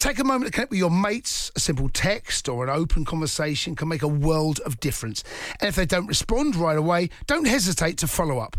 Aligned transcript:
Take 0.00 0.18
a 0.18 0.24
moment 0.24 0.46
to 0.46 0.50
connect 0.50 0.70
with 0.70 0.78
your 0.78 0.90
mates. 0.90 1.52
A 1.56 1.60
simple 1.60 1.90
text 1.90 2.48
or 2.48 2.64
an 2.64 2.70
open 2.70 3.04
conversation 3.04 3.76
can 3.76 3.86
make 3.86 4.02
a 4.02 4.08
world 4.08 4.58
of 4.60 4.80
difference. 4.80 5.22
And 5.60 5.68
if 5.68 5.76
they 5.76 5.84
don't 5.84 6.06
respond 6.06 6.56
right 6.56 6.78
away, 6.78 7.10
don't 7.26 7.46
hesitate 7.46 7.98
to 7.98 8.06
follow 8.06 8.38
up. 8.38 8.56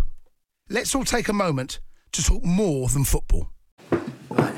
Let's 0.69 0.93
all 0.93 1.03
take 1.03 1.29
a 1.29 1.33
moment 1.33 1.79
to 2.11 2.23
talk 2.23 2.43
more 2.43 2.89
than 2.89 3.03
football. 3.05 3.49
Right. 4.29 4.53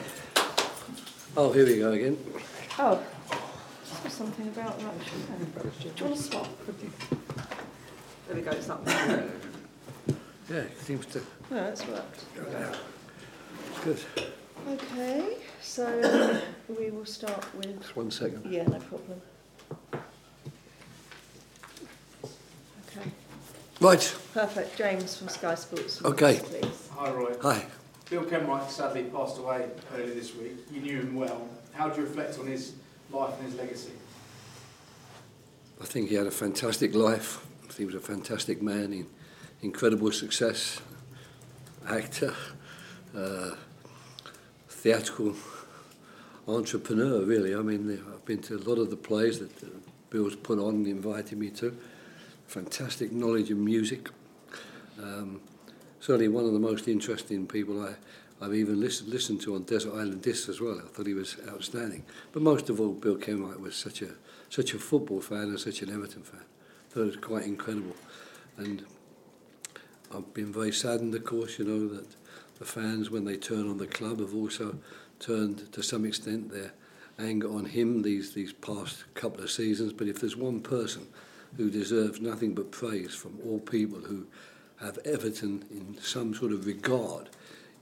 Oh, 1.38 1.54
here 1.54 1.66
we 1.66 1.78
go 1.78 1.94
again. 1.94 2.18
Oh, 2.78 3.02
there's 4.02 4.14
something 4.14 4.50
about 4.50 4.78
that. 4.80 4.94
Do 5.80 5.88
you 5.88 6.06
want 6.06 6.18
to 6.18 6.22
swap? 6.22 6.50
There 8.28 8.36
we 8.36 8.42
go, 8.42 8.52
it's 8.52 8.70
up 8.70 8.84
there. 8.84 9.32
Yeah, 10.50 10.58
it 10.58 10.78
seems 10.82 11.06
to. 11.08 11.22
No, 11.50 11.64
it's 11.64 11.88
worked. 11.88 12.26
Good. 13.86 14.02
Okay, 14.68 15.38
so 15.62 16.40
we 16.70 16.90
will 16.92 17.06
start 17.06 17.46
with. 17.56 17.82
Just 17.82 17.96
one 17.96 18.12
second. 18.12 18.46
Yeah, 18.52 18.64
no 18.64 18.80
problem. 18.80 19.22
Okay, 22.88 23.12
Right. 23.82 24.16
perfect. 24.34 24.78
James 24.78 25.18
from 25.18 25.28
Sky 25.30 25.56
Sports. 25.56 26.04
Okay. 26.04 26.40
Please. 26.40 26.90
Hi 26.92 27.12
Roy. 27.12 27.36
Hi. 27.42 27.66
Bill 28.10 28.24
Kenwright 28.24 28.70
sadly 28.70 29.04
passed 29.06 29.38
away 29.40 29.68
earlier 29.96 30.14
this 30.14 30.36
week. 30.36 30.58
You 30.72 30.82
knew 30.82 31.00
him 31.00 31.16
well. 31.16 31.48
How 31.74 31.90
do 31.90 32.02
you 32.02 32.08
reflect 32.08 32.38
on 32.40 32.48
his 32.48 32.74
life 33.12 33.34
and 33.40 33.48
his 33.50 33.56
legacy? 33.58 33.92
I 35.82 35.86
think 35.86 36.10
he 36.10 36.16
had 36.16 36.28
a 36.28 36.32
fantastic 36.32 36.94
life. 36.96 37.46
He 37.78 37.86
was 37.86 37.96
a 37.96 38.00
fantastic 38.00 38.62
man, 38.62 38.94
in, 38.94 39.08
incredible 39.62 40.12
success, 40.12 40.80
actor, 41.90 42.34
uh, 43.18 43.52
theatrical 44.84 45.34
entrepreneur, 46.46 47.24
really. 47.24 47.56
I 47.56 47.62
mean, 47.62 48.04
I've 48.14 48.26
been 48.26 48.42
to 48.42 48.58
a 48.58 48.64
lot 48.70 48.80
of 48.80 48.90
the 48.90 48.98
plays 48.98 49.40
that 49.40 49.64
uh, 49.64 49.68
Bill's 50.10 50.36
put 50.36 50.60
on 50.60 50.76
and 50.76 50.88
invited 50.88 51.38
me 51.38 51.52
to. 51.52 51.78
Fantastic 52.48 53.14
knowledge 53.14 53.50
of 53.50 53.58
music. 53.58 54.10
Um, 55.02 55.40
certainly 56.02 56.28
one 56.28 56.44
of 56.44 56.52
the 56.52 56.60
most 56.60 56.90
interesting 56.90 57.48
people 57.48 57.82
I, 57.82 57.94
I've 58.44 58.54
even 58.54 58.82
listened, 58.82 59.08
listened 59.08 59.40
to 59.44 59.56
on 59.56 59.64
Desert 59.64 59.94
Island 59.94 60.22
Discs 60.22 60.50
as 60.50 60.60
well. 60.60 60.82
I 60.84 60.90
thought 60.90 61.08
he 61.08 61.14
was 61.14 61.38
outstanding. 61.48 62.04
But 62.34 62.42
most 62.42 62.70
of 62.70 62.82
all, 62.82 62.92
Bill 62.92 63.16
Kenwright 63.16 63.62
was 63.62 63.78
such 63.78 64.02
a 64.02 64.10
such 64.50 64.74
a 64.74 64.80
football 64.80 65.22
fan 65.22 65.44
and 65.44 65.60
such 65.60 65.82
an 65.82 65.92
Everton 65.92 66.24
fan. 66.24 66.42
I 66.42 66.94
thought 66.94 67.02
it 67.04 67.06
was 67.06 67.16
quite 67.16 67.46
incredible. 67.46 67.96
And 68.58 68.86
I've 70.14 70.34
been 70.34 70.52
very 70.52 70.74
saddened, 70.74 71.16
of 71.16 71.24
course, 71.24 71.58
you 71.58 71.66
know, 71.66 71.88
that 71.88 72.06
the 72.64 72.70
fans, 72.70 73.12
when 73.12 73.26
they 73.26 73.36
turn 73.36 73.70
on 73.70 73.78
the 73.78 73.88
club, 73.88 74.20
have 74.20 74.34
also 74.34 74.78
turned 75.20 75.70
to 75.74 75.84
some 75.84 76.06
extent 76.06 76.50
their 76.50 76.72
anger 77.20 77.50
on 77.50 77.66
him 77.66 78.02
these, 78.02 78.34
these 78.34 78.54
past 78.54 79.04
couple 79.16 79.44
of 79.44 79.52
seasons. 79.52 79.92
But 79.92 80.08
if 80.08 80.22
there's 80.22 80.38
one 80.38 80.62
person 80.62 81.08
who 81.58 81.70
deserves 81.70 82.22
nothing 82.22 82.54
but 82.54 82.72
praise 82.72 83.14
from 83.14 83.38
all 83.46 83.60
people 83.60 84.00
who 84.00 84.28
have 84.80 84.98
Everton 85.00 85.66
in 85.72 85.98
some 86.02 86.34
sort 86.34 86.54
of 86.54 86.66
regard 86.66 87.30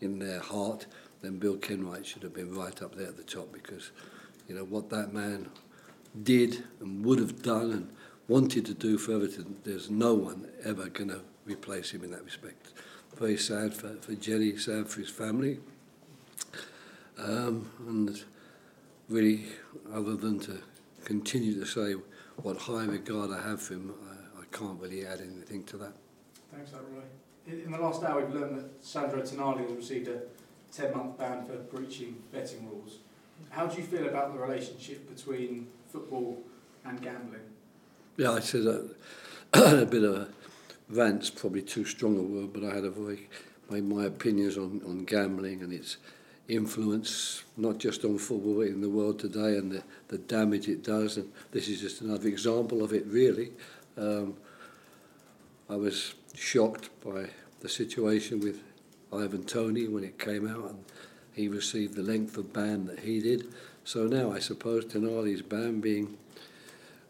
in 0.02 0.18
their 0.18 0.40
heart, 0.40 0.88
then 1.22 1.38
Bill 1.38 1.58
Kenwright 1.58 2.06
should 2.06 2.24
have 2.24 2.34
been 2.34 2.56
right 2.56 2.82
up 2.82 2.96
there 2.96 3.08
at 3.08 3.18
the 3.18 3.24
top 3.24 3.54
because, 3.54 3.92
you 4.48 4.56
know, 4.56 4.64
what 4.64 4.90
that 4.90 5.14
man 5.14 5.48
did 6.24 6.64
and 6.80 7.06
would 7.06 7.20
have 7.20 7.44
done 7.44 7.72
and 7.72 7.90
wanted 8.28 8.66
to 8.66 8.74
do 8.74 8.98
for 8.98 9.14
Everton, 9.14 9.58
there's 9.64 9.92
no 9.92 10.16
one 10.16 10.48
ever 10.66 10.90
going 10.90 11.10
to 11.10 11.22
replace 11.46 11.92
him 11.92 12.04
in 12.04 12.10
that 12.12 12.26
respect. 12.26 12.74
Very 13.18 13.38
sad 13.38 13.74
for, 13.74 13.96
for 14.02 14.14
Jenny, 14.14 14.58
sad 14.58 14.88
for 14.88 15.00
his 15.00 15.10
family. 15.10 15.60
Um, 17.18 17.70
and 17.88 18.24
really, 19.10 19.46
other 19.94 20.16
than 20.16 20.40
to 20.42 20.58
continue 21.06 21.60
to 21.60 21.66
say 21.66 21.94
what 22.38 22.58
high 22.58 22.86
regard 22.86 23.32
I 23.32 23.42
have 23.42 23.62
for 23.62 23.76
him, 23.76 23.94
I, 24.10 24.42
I 24.42 24.44
can't 24.52 24.80
really 24.82 25.06
add 25.06 25.22
anything 25.22 25.64
to 25.66 25.78
that. 25.78 25.94
Thanks 26.54 26.72
that, 26.72 26.82
Roy. 26.92 27.04
In 27.48 27.72
the 27.72 27.78
last 27.78 28.04
hour, 28.04 28.24
we've 28.24 28.34
learned 28.34 28.58
that 28.58 28.70
Sandro 28.84 29.22
Tonali 29.22 29.68
has 29.68 29.72
received 29.72 30.08
a 30.08 30.22
10-month 30.74 31.18
ban 31.18 31.46
for 31.46 31.58
breaching 31.76 32.16
betting 32.32 32.70
rules. 32.70 33.00
How 33.50 33.66
do 33.68 33.78
you 33.78 33.84
feel 33.84 34.08
about 34.08 34.34
the 34.34 34.40
relationship 34.40 35.14
between 35.14 35.68
football 35.92 36.42
and 36.86 37.02
gambling? 37.02 37.42
Yeah, 38.18 38.34
I 38.34 38.40
said 38.40 38.68
uh, 38.68 38.82
a 39.54 39.86
bit 39.86 40.04
of 40.04 40.16
a 40.16 40.28
rant's 40.92 41.30
probably 41.30 41.62
too 41.62 41.86
strong 41.86 42.18
a 42.18 42.22
word, 42.22 42.54
but 42.54 42.64
I 42.64 42.76
had 42.76 42.86
a 42.86 42.90
very 42.90 43.28
my, 43.70 43.82
my 43.82 44.06
opinions 44.06 44.58
on, 44.58 44.82
on 44.86 45.06
gambling 45.06 45.62
and 45.62 45.72
its 45.72 45.98
influence, 46.48 47.44
not 47.56 47.78
just 47.78 48.04
on 48.04 48.18
football, 48.18 48.56
but 48.56 48.68
in 48.68 48.82
the 48.82 48.90
world 48.90 49.20
today 49.20 49.58
and 49.58 49.72
the, 49.72 49.84
the 50.10 50.18
damage 50.18 50.68
it 50.68 50.84
does. 50.84 51.18
And 51.18 51.32
this 51.52 51.70
is 51.70 51.80
just 51.80 52.02
another 52.02 52.28
example 52.28 52.84
of 52.84 52.92
it, 52.92 53.06
really. 53.08 53.52
Um, 53.98 54.36
I 55.70 55.76
was 55.76 56.16
shocked 56.36 56.90
by 57.04 57.30
the 57.62 57.70
situation 57.70 58.42
with 58.42 58.62
Ivan 59.14 59.44
Toney 59.44 59.88
when 59.88 60.04
it 60.04 60.20
came 60.20 60.48
out 60.48 60.72
and 60.72 60.84
he 61.34 61.48
received 61.48 61.96
the 61.96 62.04
length 62.04 62.36
of 62.38 62.52
ban 62.52 62.86
that 62.88 63.00
he 63.00 63.22
did. 63.22 63.54
So 63.86 64.06
now 64.06 64.32
I 64.32 64.40
suppose 64.40 64.86
Tonali's 64.86 65.42
ban 65.42 65.80
being 65.80 66.18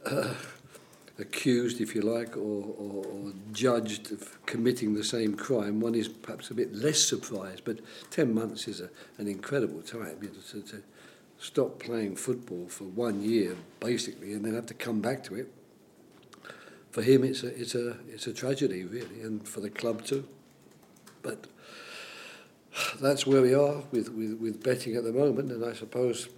uh, 0.06 0.36
accused, 1.20 1.82
if 1.82 1.94
you 1.96 2.02
like, 2.02 2.36
or, 2.36 2.66
or, 2.78 3.06
or 3.06 3.34
judged 3.52 4.12
of 4.12 4.46
committing 4.46 4.94
the 4.94 5.04
same 5.04 5.36
crime, 5.36 5.80
one 5.80 5.96
is 5.96 6.08
perhaps 6.08 6.50
a 6.50 6.54
bit 6.54 6.74
less 6.74 7.00
surprised. 7.00 7.64
But 7.64 7.80
10 8.10 8.34
months 8.34 8.68
is 8.68 8.82
a, 8.82 8.90
an 9.18 9.28
incredible 9.28 9.82
time 9.82 10.18
you 10.22 10.30
know, 10.30 10.36
to, 10.52 10.62
to 10.62 10.84
stop 11.38 11.80
playing 11.80 12.16
football 12.16 12.68
for 12.68 12.86
one 12.86 13.22
year, 13.22 13.56
basically, 13.80 14.34
and 14.34 14.46
then 14.46 14.54
have 14.54 14.68
to 14.68 14.74
come 14.74 15.02
back 15.02 15.24
to 15.26 15.36
it. 15.36 15.52
For 16.92 17.02
him, 17.02 17.24
it's 17.24 17.44
a, 17.44 17.48
it's 17.60 17.74
a, 17.76 17.98
it's 18.10 18.28
a 18.28 18.34
tragedy, 18.34 18.84
really, 18.84 19.22
and 19.22 19.48
for 19.48 19.62
the 19.62 19.70
club 19.70 20.04
too. 20.04 20.28
But 21.22 21.48
that's 23.00 23.26
where 23.26 23.42
we 23.42 23.54
are 23.54 23.84
with, 23.92 24.10
with, 24.10 24.34
with 24.40 24.64
betting 24.64 24.96
at 24.96 25.04
the 25.04 25.14
moment, 25.14 25.52
and 25.52 25.64
I 25.64 25.74
suppose 25.74 26.30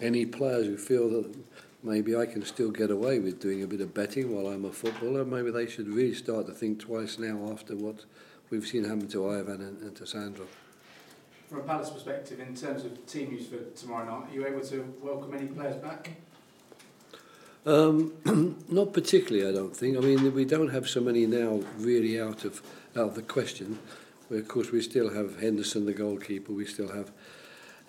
any 0.00 0.26
players 0.26 0.66
who 0.66 0.76
feel 0.76 1.08
that 1.10 1.34
maybe 1.82 2.16
I 2.16 2.26
can 2.26 2.44
still 2.44 2.70
get 2.70 2.90
away 2.90 3.18
with 3.18 3.40
doing 3.40 3.62
a 3.62 3.66
bit 3.66 3.80
of 3.80 3.94
betting 3.94 4.34
while 4.34 4.52
I'm 4.52 4.64
a 4.64 4.72
footballer. 4.72 5.24
Maybe 5.24 5.50
they 5.50 5.66
should 5.66 5.88
really 5.88 6.14
start 6.14 6.46
to 6.46 6.52
think 6.52 6.80
twice 6.80 7.18
now 7.18 7.50
after 7.52 7.76
what 7.76 8.04
we've 8.50 8.66
seen 8.66 8.84
happen 8.84 9.08
to 9.08 9.28
Ivan 9.30 9.60
and, 9.60 9.80
and 9.82 9.96
to 9.96 10.06
Sandro. 10.06 10.46
From 11.48 11.60
a 11.60 11.62
Palace 11.62 11.90
perspective, 11.90 12.40
in 12.40 12.56
terms 12.56 12.84
of 12.84 13.06
team 13.06 13.30
use 13.32 13.46
for 13.46 13.58
tomorrow 13.78 14.04
night, 14.04 14.30
are 14.30 14.34
you 14.34 14.46
able 14.46 14.62
to 14.62 14.94
welcome 15.00 15.32
any 15.34 15.46
players 15.46 15.76
back? 15.76 16.10
Um, 17.64 18.14
not 18.68 18.92
particularly, 18.92 19.48
I 19.48 19.52
don't 19.52 19.76
think. 19.76 19.96
I 19.96 20.00
mean, 20.00 20.34
we 20.34 20.44
don't 20.44 20.68
have 20.68 20.88
so 20.88 21.00
many 21.00 21.26
now 21.26 21.62
really 21.78 22.20
out 22.20 22.44
of 22.44 22.62
out 22.96 23.08
of 23.08 23.14
the 23.14 23.22
question. 23.22 23.78
Of 24.30 24.48
course, 24.48 24.70
we 24.72 24.82
still 24.82 25.14
have 25.14 25.40
Henderson, 25.40 25.86
the 25.86 25.92
goalkeeper. 25.92 26.52
We 26.52 26.64
still 26.64 26.92
have 26.92 27.12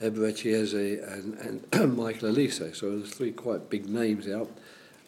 Eberechi 0.01 0.53
Eze 0.53 1.01
and, 1.01 1.33
and 1.71 1.97
Michael 1.97 2.31
Olise. 2.31 2.75
So 2.75 2.97
there's 2.97 3.13
three 3.13 3.31
quite 3.31 3.69
big 3.69 3.87
names 3.89 4.27
out. 4.27 4.51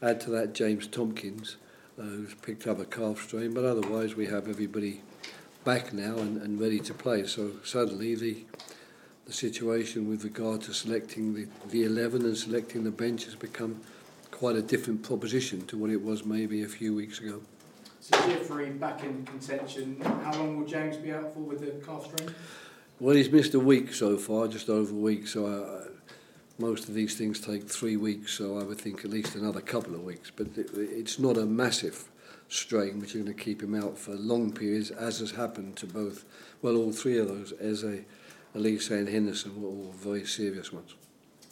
Add 0.02 0.22
to 0.22 0.30
that 0.32 0.54
James 0.54 0.88
Tomkins. 0.88 1.58
uh, 2.00 2.04
who's 2.04 2.34
picked 2.36 2.66
up 2.68 2.80
a 2.80 2.86
calf 2.86 3.22
strain, 3.22 3.54
but 3.54 3.66
otherwise 3.66 4.16
we 4.16 4.26
have 4.28 4.48
everybody 4.48 5.02
back 5.66 5.92
now 5.92 6.18
and, 6.18 6.42
and 6.42 6.60
ready 6.60 6.80
to 6.80 6.94
play. 6.94 7.26
So 7.26 7.52
suddenly 7.64 8.16
the 8.16 8.46
the 9.26 9.34
situation 9.36 10.10
with 10.10 10.24
regard 10.24 10.60
to 10.62 10.74
selecting 10.74 11.36
the, 11.36 11.48
the 11.70 11.84
11 11.84 12.24
and 12.26 12.36
selecting 12.36 12.84
the 12.84 12.90
bench 12.90 13.26
has 13.26 13.36
become 13.36 13.80
quite 14.32 14.56
a 14.56 14.62
different 14.64 15.04
proposition 15.04 15.64
to 15.68 15.78
what 15.78 15.92
it 15.92 16.02
was 16.02 16.26
maybe 16.26 16.64
a 16.64 16.68
few 16.68 16.96
weeks 16.96 17.20
ago. 17.20 17.40
So 18.00 18.18
Jeffrey 18.28 18.72
back 18.72 19.04
in 19.04 19.24
contention. 19.28 20.02
How 20.02 20.32
long 20.34 20.58
will 20.58 20.66
James 20.66 20.98
be 20.98 21.14
out 21.14 21.32
for 21.32 21.42
with 21.42 21.60
the 21.60 21.86
calf 21.86 22.06
strain? 22.06 22.34
Well, 23.02 23.16
he's 23.16 23.32
missed 23.32 23.54
a 23.54 23.60
week 23.62 23.94
so 23.94 24.18
far, 24.18 24.50
just 24.50 24.68
over 24.70 24.92
a 24.92 24.98
week. 24.98 25.26
So 25.26 25.48
I, 25.48 25.88
most 26.62 26.90
of 26.90 26.94
these 26.94 27.16
things 27.16 27.40
take 27.40 27.64
three 27.64 27.96
weeks, 27.96 28.34
so 28.34 28.60
I 28.60 28.64
would 28.64 28.78
think 28.78 29.06
at 29.06 29.12
least 29.12 29.36
another 29.36 29.62
couple 29.62 29.96
of 29.96 30.04
weeks. 30.04 30.34
But 30.36 30.48
it, 30.58 30.70
it's 30.74 31.18
not 31.18 31.38
a 31.38 31.46
massive 31.46 32.10
strain 32.50 33.00
which 33.00 33.16
is 33.16 33.22
going 33.22 33.34
to 33.34 33.44
keep 33.44 33.64
him 33.64 33.74
out 33.74 33.98
for 33.98 34.12
long 34.16 34.52
periods, 34.52 34.92
as 34.92 35.20
has 35.20 35.32
happened 35.32 35.78
to 35.78 35.86
both, 35.86 36.26
well, 36.62 36.76
all 36.76 36.92
three 36.92 37.18
of 37.18 37.30
those, 37.30 37.54
Eze, 37.62 38.04
Olise 38.54 38.92
and 38.92 39.08
Henderson 39.08 39.62
were 39.62 39.70
all 39.70 39.94
very 39.96 40.26
serious 40.26 40.74
ones. 40.74 40.96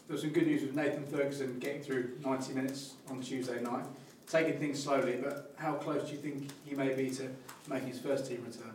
There 0.08 0.16
was 0.16 0.22
some 0.24 0.32
good 0.32 0.48
news 0.48 0.64
with 0.64 0.76
Nathan 0.76 1.06
Ferguson 1.06 1.60
getting 1.60 1.82
through 1.82 2.18
90 2.26 2.54
minutes 2.54 2.96
on 3.10 3.22
Tuesday 3.22 3.62
night, 3.62 3.86
taking 4.30 4.60
things 4.60 4.84
slowly, 4.84 5.20
but 5.24 5.54
how 5.56 5.76
close 5.76 6.10
do 6.10 6.12
you 6.12 6.18
think 6.18 6.50
he 6.66 6.76
may 6.76 6.94
be 6.94 7.10
to 7.12 7.30
making 7.70 7.88
his 7.88 8.00
first 8.00 8.28
team 8.28 8.44
return? 8.46 8.74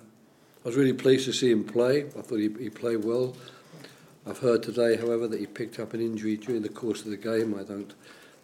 I 0.65 0.69
was 0.69 0.77
really 0.77 0.93
pleased 0.93 1.25
to 1.25 1.33
see 1.33 1.51
him 1.51 1.65
play. 1.65 2.05
I 2.05 2.23
thought 2.23 2.37
he, 2.37 2.49
he 2.59 2.71
played 2.71 3.05
well. 3.05 3.35
I've 4.25 4.39
heard 4.39 4.63
today, 4.63 4.97
however, 4.97 5.27
that 5.27 5.41
he 5.41 5.47
picked 5.47 5.81
up 5.81 5.93
an 5.93 6.01
injury 6.01 6.37
during 6.37 6.63
the 6.63 6.69
course 6.69 7.01
of 7.01 7.11
the 7.11 7.17
game. 7.17 7.57
I 7.59 7.65
don't 7.65 7.93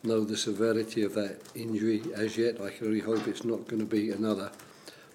know 0.02 0.24
the 0.24 0.36
severity 0.36 1.04
of 1.04 1.14
that 1.14 1.40
injury 1.54 2.02
as 2.16 2.36
yet. 2.36 2.60
I 2.60 2.70
can 2.70 2.88
only 2.88 2.98
hope 2.98 3.28
it's 3.28 3.44
not 3.44 3.68
going 3.68 3.78
to 3.78 3.86
be 3.86 4.10
another 4.10 4.50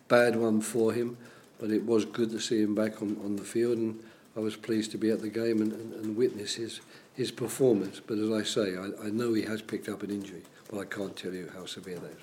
bad 0.07 0.37
one 0.37 0.61
for 0.61 0.93
him. 0.93 1.17
But 1.59 1.71
it 1.71 1.83
was 1.83 2.05
good 2.05 2.29
to 2.31 2.39
see 2.39 2.61
him 2.61 2.73
back 2.73 3.01
on, 3.01 3.17
on 3.23 3.35
the 3.35 3.43
field, 3.43 3.77
and 3.77 4.01
I 4.37 4.39
was 4.39 4.55
pleased 4.55 4.91
to 4.91 4.97
be 4.97 5.09
at 5.09 5.21
the 5.21 5.29
game 5.29 5.61
and, 5.61 5.73
and, 5.73 5.93
and 5.93 6.15
witness 6.15 6.55
his, 6.55 6.79
his 7.13 7.31
performance. 7.31 7.99
But 7.99 8.17
as 8.17 8.31
I 8.31 8.43
say, 8.43 8.77
I, 8.77 9.07
I 9.07 9.09
know 9.09 9.33
he 9.33 9.41
has 9.41 9.61
picked 9.61 9.89
up 9.89 10.03
an 10.03 10.09
injury, 10.09 10.43
but 10.71 10.79
I 10.79 10.85
can't 10.85 11.17
tell 11.17 11.33
you 11.33 11.51
how 11.53 11.65
severe 11.65 11.99
that 11.99 12.11
is. 12.11 12.21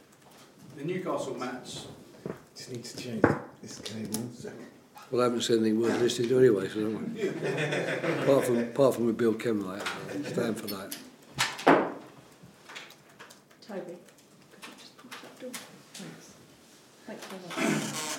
The 0.79 0.85
Newcastle 0.85 1.35
match. 1.35 1.81
Just 2.57 2.73
need 2.73 2.85
to 2.85 2.97
change 2.97 3.25
this 3.63 3.79
cable. 3.81 4.31
Well, 5.11 5.23
I 5.23 5.25
haven't 5.25 5.43
said 5.43 5.59
anything 5.59 5.81
worth 5.81 6.01
listening 6.01 6.29
to 6.29 6.39
anyway, 6.39 6.69
so 6.69 6.81
don't 6.81 7.17
worry. 7.17 7.29
apart 8.23 8.45
from 8.45 8.59
apart 8.59 8.95
from 8.95 9.07
with 9.07 9.19
Bill 9.19 9.35
Kenwright, 9.35 9.83
I 9.83 10.31
stand 10.31 10.57
for 10.57 10.69
that. 10.69 10.97
Toby, 13.67 13.97
could 14.53 14.67
you 14.67 14.73
just 14.79 14.97
push 14.97 15.17
that 15.23 15.41
door? 15.41 15.51
Thanks. 15.95 16.35
Thanks 17.07 17.25
very 17.27 17.43
much. 17.67 18.19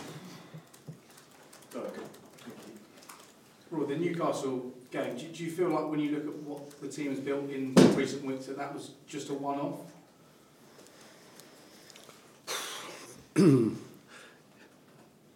Roy, 3.71 3.85
the 3.85 3.95
Newcastle 3.95 4.73
game, 4.91 5.15
do, 5.17 5.27
do 5.27 5.45
you 5.45 5.51
feel 5.51 5.69
like 5.69 5.89
when 5.89 6.01
you 6.01 6.11
look 6.11 6.27
at 6.27 6.35
what 6.43 6.81
the 6.81 6.89
team 6.89 7.11
has 7.11 7.21
built 7.21 7.49
in 7.49 7.73
recent 7.95 8.25
weeks 8.25 8.47
that 8.47 8.57
that 8.57 8.73
was 8.73 8.91
just 9.07 9.29
a 9.29 9.33
one-off? 9.33 9.79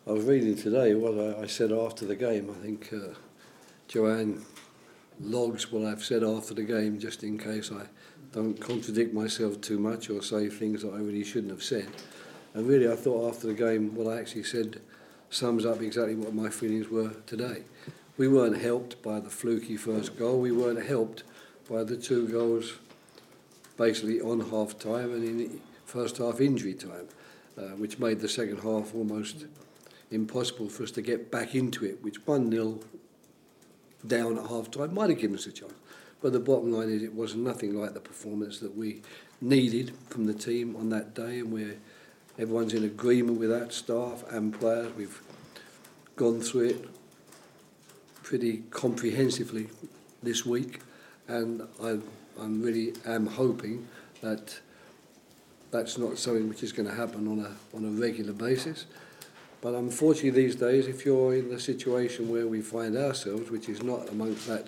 I 0.08 0.12
was 0.12 0.24
reading 0.26 0.56
today 0.56 0.94
what 0.94 1.18
I, 1.18 1.42
I 1.42 1.48
said 1.48 1.72
after 1.72 2.06
the 2.06 2.16
game. 2.16 2.52
I 2.52 2.64
think 2.64 2.94
uh, 2.94 3.16
Joanne 3.88 4.46
logs 5.20 5.72
what 5.72 5.84
I've 5.84 6.04
said 6.04 6.24
after 6.24 6.54
the 6.54 6.62
game, 6.62 7.00
just 7.00 7.24
in 7.24 7.40
case 7.40 7.72
I 7.72 7.88
don't 8.32 8.54
contradict 8.62 9.16
myself 9.16 9.60
too 9.62 9.80
much 9.80 10.12
or 10.12 10.22
say 10.22 10.48
things 10.48 10.84
that 10.84 10.94
I 10.94 10.98
really 10.98 11.24
shouldn't 11.24 11.52
have 11.52 11.64
said. 11.64 11.88
And 12.54 12.68
really, 12.68 12.88
I 12.88 12.96
thought 12.96 13.34
after 13.34 13.48
the 13.48 13.56
game, 13.56 13.96
what 13.96 14.06
I 14.16 14.20
actually 14.20 14.44
said 14.44 14.80
sums 15.32 15.66
up 15.66 15.82
exactly 15.82 16.14
what 16.14 16.36
my 16.36 16.52
feelings 16.52 16.88
were 16.88 17.14
today. 17.26 17.64
We 18.16 18.28
weren't 18.28 18.62
helped 18.62 19.02
by 19.02 19.20
the 19.20 19.32
fluky 19.32 19.76
first 19.76 20.20
goal. 20.20 20.40
We 20.40 20.52
weren't 20.52 20.86
helped 20.86 21.24
by 21.68 21.84
the 21.84 21.98
two 21.98 22.28
goals 22.28 22.74
basically 23.76 24.22
on 24.22 24.52
half 24.52 24.78
time 24.78 25.12
and 25.14 25.24
in 25.24 25.62
first 25.84 26.18
half 26.18 26.40
injury 26.40 26.76
time, 26.76 27.08
uh, 27.58 27.70
which 27.78 27.98
made 27.98 28.20
the 28.20 28.30
second 28.30 28.58
half 28.58 28.94
almost 28.94 29.46
impossible 30.16 30.70
for 30.70 30.84
us 30.84 30.92
to 30.92 31.02
get 31.02 31.30
back 31.30 31.54
into 31.54 31.86
it, 31.86 32.04
which 32.04 32.26
1 32.26 32.52
0 32.52 32.80
down 34.08 34.38
at 34.38 34.48
half 34.48 34.72
time 34.72 34.94
might 34.94 35.10
have 35.10 35.20
given 35.20 35.36
us 35.36 35.46
a 35.46 35.52
chance. 35.52 35.74
But 36.22 36.34
the 36.34 36.40
bottom 36.40 36.72
line 36.72 36.90
is, 36.90 37.04
it 37.04 37.14
was 37.14 37.36
nothing 37.36 37.76
like 37.76 37.94
the 37.94 38.00
performance 38.00 38.60
that 38.60 38.76
we 38.76 39.02
needed 39.42 39.94
from 40.10 40.26
the 40.26 40.34
team 40.34 40.76
on 40.76 40.90
that 40.90 41.14
day, 41.14 41.40
and 41.40 41.52
we're 41.52 41.78
everyone's 42.40 42.74
in 42.74 42.84
agreement 42.84 43.40
with 43.40 43.50
that, 43.50 43.74
staff 43.74 44.24
and 44.32 44.58
players. 44.60 44.94
We've 44.96 45.22
gone 46.16 46.42
through 46.42 46.70
it 46.70 46.90
pretty 48.24 48.64
comprehensively 48.72 49.68
this 50.24 50.46
week, 50.46 50.80
and 51.28 51.62
I, 51.82 52.00
I'm 52.40 52.62
really 52.62 52.94
am 53.06 53.28
hoping 53.28 53.88
that 54.22 54.60
that's 55.72 55.98
not 55.98 56.18
something 56.18 56.50
which 56.50 56.64
is 56.64 56.72
going 56.72 56.88
to 56.88 56.96
happen 56.96 57.28
on 57.28 57.40
a 57.40 57.76
on 57.76 57.86
a 57.86 58.02
regular 58.02 58.34
basis. 58.34 58.86
But 59.66 59.74
unfortunately, 59.74 60.30
these 60.30 60.56
days, 60.56 60.86
if 60.86 61.08
you're 61.08 61.34
in 61.34 61.50
the 61.50 61.60
situation 61.60 62.30
where 62.30 62.46
we 62.46 62.62
find 62.62 62.96
ourselves, 62.96 63.50
which 63.50 63.68
is 63.68 63.82
not 63.82 64.08
amongst 64.10 64.46
that 64.46 64.68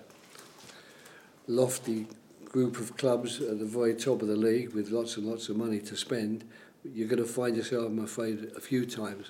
lofty 1.45 2.07
group 2.45 2.79
of 2.79 2.97
clubs 2.97 3.39
at 3.39 3.59
the 3.59 3.65
very 3.65 3.93
top 3.93 4.23
of 4.23 4.27
the 4.27 4.35
league 4.35 4.73
with 4.73 4.89
lots 4.89 5.15
and 5.15 5.27
lots 5.27 5.49
of 5.49 5.55
money 5.55 5.79
to 5.81 5.95
spend, 5.95 6.45
you're 6.83 7.07
going 7.07 7.21
to 7.21 7.29
find 7.29 7.55
yourself, 7.55 7.85
I'm 7.85 7.99
afraid, 7.99 8.51
a 8.57 8.59
few 8.59 8.87
times 8.87 9.29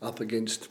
up 0.00 0.20
against 0.20 0.70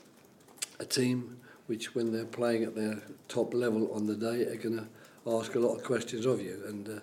a 0.79 0.85
team 0.85 1.37
which, 1.67 1.93
when 1.93 2.11
they're 2.11 2.25
playing 2.25 2.63
at 2.63 2.73
their 2.73 3.03
top 3.27 3.53
level 3.53 3.93
on 3.93 4.07
the 4.07 4.15
day, 4.15 4.47
are 4.47 4.55
going 4.55 4.79
to 4.79 4.87
ask 5.27 5.53
a 5.53 5.59
lot 5.59 5.75
of 5.75 5.83
questions 5.83 6.25
of 6.25 6.41
you. 6.41 6.59
And 6.67 6.89
uh, 6.89 6.99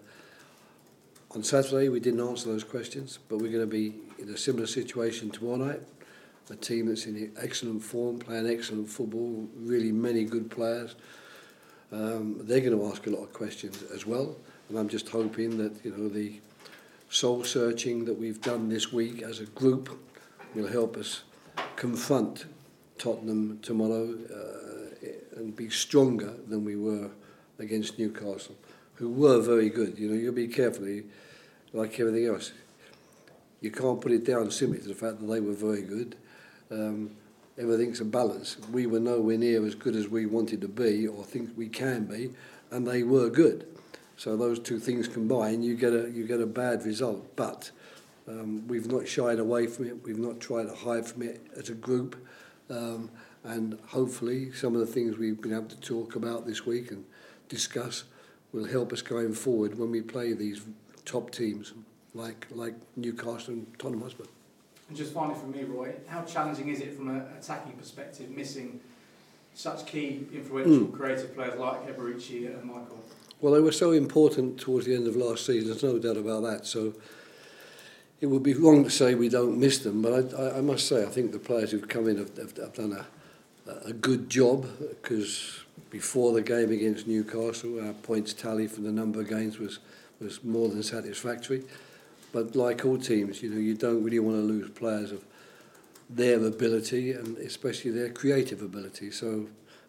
on 1.37 1.45
Saturday, 1.45 1.91
we 1.91 2.01
didn't 2.01 2.27
answer 2.29 2.49
those 2.49 2.65
questions, 2.65 3.21
but 3.29 3.39
we're 3.39 3.53
going 3.53 3.71
to 3.71 3.73
be 3.73 3.95
in 4.19 4.31
a 4.31 4.37
similar 4.37 4.67
situation 4.67 5.31
tomorrow 5.31 5.59
night. 5.59 5.83
A 6.49 6.57
team 6.57 6.87
that's 6.87 7.07
in 7.07 7.33
excellent 7.41 7.83
form, 7.83 8.19
playing 8.19 8.49
excellent 8.49 8.89
football, 8.89 9.49
really 9.57 9.93
many 9.93 10.25
good 10.25 10.51
players. 10.51 10.97
Um, 11.93 12.39
they're 12.41 12.61
going 12.61 12.77
to 12.77 12.87
ask 12.87 13.07
a 13.07 13.11
lot 13.11 13.23
of 13.23 13.33
questions 13.33 13.83
as 13.95 14.07
well, 14.07 14.37
and 14.69 14.79
I'm 14.79 14.89
just 14.89 15.09
hoping 15.09 15.59
that 15.59 15.85
you 15.85 15.97
know 15.97 16.09
the 16.09 16.41
soul 17.09 17.45
searching 17.45 18.05
that 18.05 18.19
we've 18.19 18.41
done 18.41 18.69
this 18.69 18.93
week 18.93 19.23
as 19.23 19.41
a 19.41 19.47
group 19.47 19.99
will 20.55 20.69
help 20.69 20.97
us 20.97 21.23
confront 21.77 22.47
Tottenham 22.99 23.59
tomorrow 23.63 24.15
uh, 24.33 25.07
and 25.37 25.57
be 25.57 25.71
stronger 25.71 26.35
than 26.49 26.65
we 26.65 26.77
were 26.77 27.11
against 27.59 27.99
Newcastle, 27.99 28.55
who 28.95 29.09
were 29.09 29.41
very 29.41 29.69
good. 29.69 29.99
You 29.99 30.09
know, 30.09 30.15
you'll 30.15 30.35
be 30.35 30.49
careful, 30.49 30.87
like 31.73 31.99
everything 31.99 32.27
else. 32.27 32.53
You 33.61 33.71
can't 33.71 34.01
put 34.01 34.13
it 34.13 34.25
down 34.25 34.51
simply 34.51 34.79
to 34.79 34.89
the 34.89 34.95
fact 34.95 35.21
that 35.21 35.27
they 35.27 35.41
were 35.41 35.53
very 35.53 35.83
good. 35.83 36.17
Um, 36.71 37.11
everything's 37.59 38.01
a 38.01 38.05
balance. 38.05 38.57
We 38.73 38.87
were 38.87 39.01
nowhere 39.01 39.39
near 39.39 39.65
as 39.67 39.75
good 39.75 39.97
as 39.97 40.09
we 40.09 40.27
wanted 40.27 40.61
to 40.63 40.69
be 40.69 41.07
or 41.07 41.25
think 41.25 41.51
we 41.57 41.69
can 41.69 42.05
be, 42.05 42.31
and 42.71 42.87
they 42.87 43.03
were 43.03 43.29
good. 43.29 43.67
So 44.17 44.37
those 44.37 44.59
two 44.59 44.79
things 44.79 45.09
combined, 45.09 45.65
you 45.65 45.75
get 45.75 45.93
a 45.93 46.11
you 46.11 46.27
get 46.27 46.41
a 46.41 46.47
bad 46.47 46.85
result. 46.85 47.37
But 47.37 47.71
um, 48.29 48.67
we've 48.69 48.91
not 48.91 49.09
shied 49.09 49.39
away 49.39 49.67
from 49.67 49.87
it. 49.87 50.05
We've 50.05 50.19
not 50.19 50.41
tried 50.41 50.65
to 50.65 50.75
hide 50.75 51.07
from 51.07 51.23
it 51.23 51.47
as 51.57 51.71
a 51.71 51.75
group, 51.75 52.17
um, 52.69 53.11
and 53.45 53.79
hopefully 53.87 54.53
some 54.53 54.75
of 54.75 54.81
the 54.81 54.87
things 54.87 55.19
we've 55.19 55.41
been 55.41 55.55
able 55.55 55.69
to 55.69 55.81
talk 55.81 56.17
about 56.17 56.47
this 56.47 56.67
week 56.67 56.91
and 56.91 57.05
discuss 57.49 58.05
will 58.53 58.67
help 58.67 58.93
us 58.93 59.03
going 59.03 59.33
forward 59.33 59.79
when 59.79 59.91
we 59.91 60.03
play 60.03 60.33
these 60.33 60.63
top 61.05 61.31
teams 61.31 61.73
like 62.15 62.47
like 62.51 62.75
Newcastle 62.97 63.55
and 63.55 63.79
Tottenham 63.79 64.03
Hotspur. 64.03 64.25
And 64.91 64.97
just 64.97 65.15
finally 65.15 65.39
from 65.39 65.53
me, 65.53 65.63
Roy, 65.63 65.95
how 66.09 66.23
challenging 66.23 66.69
is 66.69 66.81
it 66.81 66.97
from 66.97 67.11
an 67.11 67.25
attacking 67.39 67.75
perspective, 67.75 68.29
missing 68.29 68.81
such 69.55 69.87
key, 69.87 70.27
influential, 70.35 70.89
mm. 70.89 70.93
creative 70.93 71.33
players 71.33 71.57
like 71.61 71.87
Eberechi 71.87 72.47
and 72.47 72.65
Michael? 72.65 72.99
Well, 73.41 73.53
they 73.53 73.61
were 73.61 73.71
so 73.71 73.93
important 73.93 74.59
towards 74.59 74.87
the 74.87 74.97
end 74.97 75.07
of 75.07 75.15
last 75.15 75.47
season, 75.47 75.71
there's 75.71 75.85
no 75.85 76.01
doubt 76.01 76.17
about 76.17 76.43
that. 76.43 76.67
So 76.67 76.95
it 78.21 78.27
would 78.27 78.43
be 78.43 78.53
wrong 78.53 78.83
to 78.83 78.91
say 78.91 79.15
we 79.15 79.29
don't 79.29 79.61
miss 79.61 79.79
them, 79.79 80.03
but 80.03 80.35
I, 80.35 80.43
I, 80.43 80.59
I 80.59 80.61
must 80.61 80.89
say 80.89 81.05
I 81.05 81.09
think 81.09 81.31
the 81.31 81.39
players 81.39 81.71
who've 81.71 81.87
come 81.87 82.09
in 82.09 82.19
have, 82.19 82.37
have, 82.37 82.57
have 82.57 82.75
done 82.75 83.07
a, 83.69 83.73
a 83.87 83.93
good 83.93 84.29
job 84.29 84.67
because 84.81 85.61
before 85.91 86.33
the 86.33 86.43
game 86.43 86.73
against 86.73 87.07
Newcastle, 87.07 87.81
our 87.87 87.93
points 87.93 88.33
tally 88.33 88.67
for 88.67 88.81
the 88.81 88.91
number 88.91 89.21
of 89.21 89.29
games 89.29 89.61
was, 89.61 89.79
was 90.21 90.43
more 90.43 90.69
than 90.69 90.83
satisfactory. 90.83 91.63
But 92.33 92.55
like 92.55 92.85
all 92.85 92.99
teams, 92.99 93.43
you 93.43 93.51
know, 93.51 93.59
you 93.59 93.75
don't 93.75 94.03
really 94.05 94.19
want 94.19 94.37
to 94.37 94.43
lose 94.43 94.71
players 94.71 95.13
of 95.13 95.25
their 96.09 96.45
ability 96.45 97.13
and 97.13 97.37
especially 97.39 97.91
their 97.91 98.11
creative 98.11 98.63
ability. 98.63 99.11
So 99.11 99.47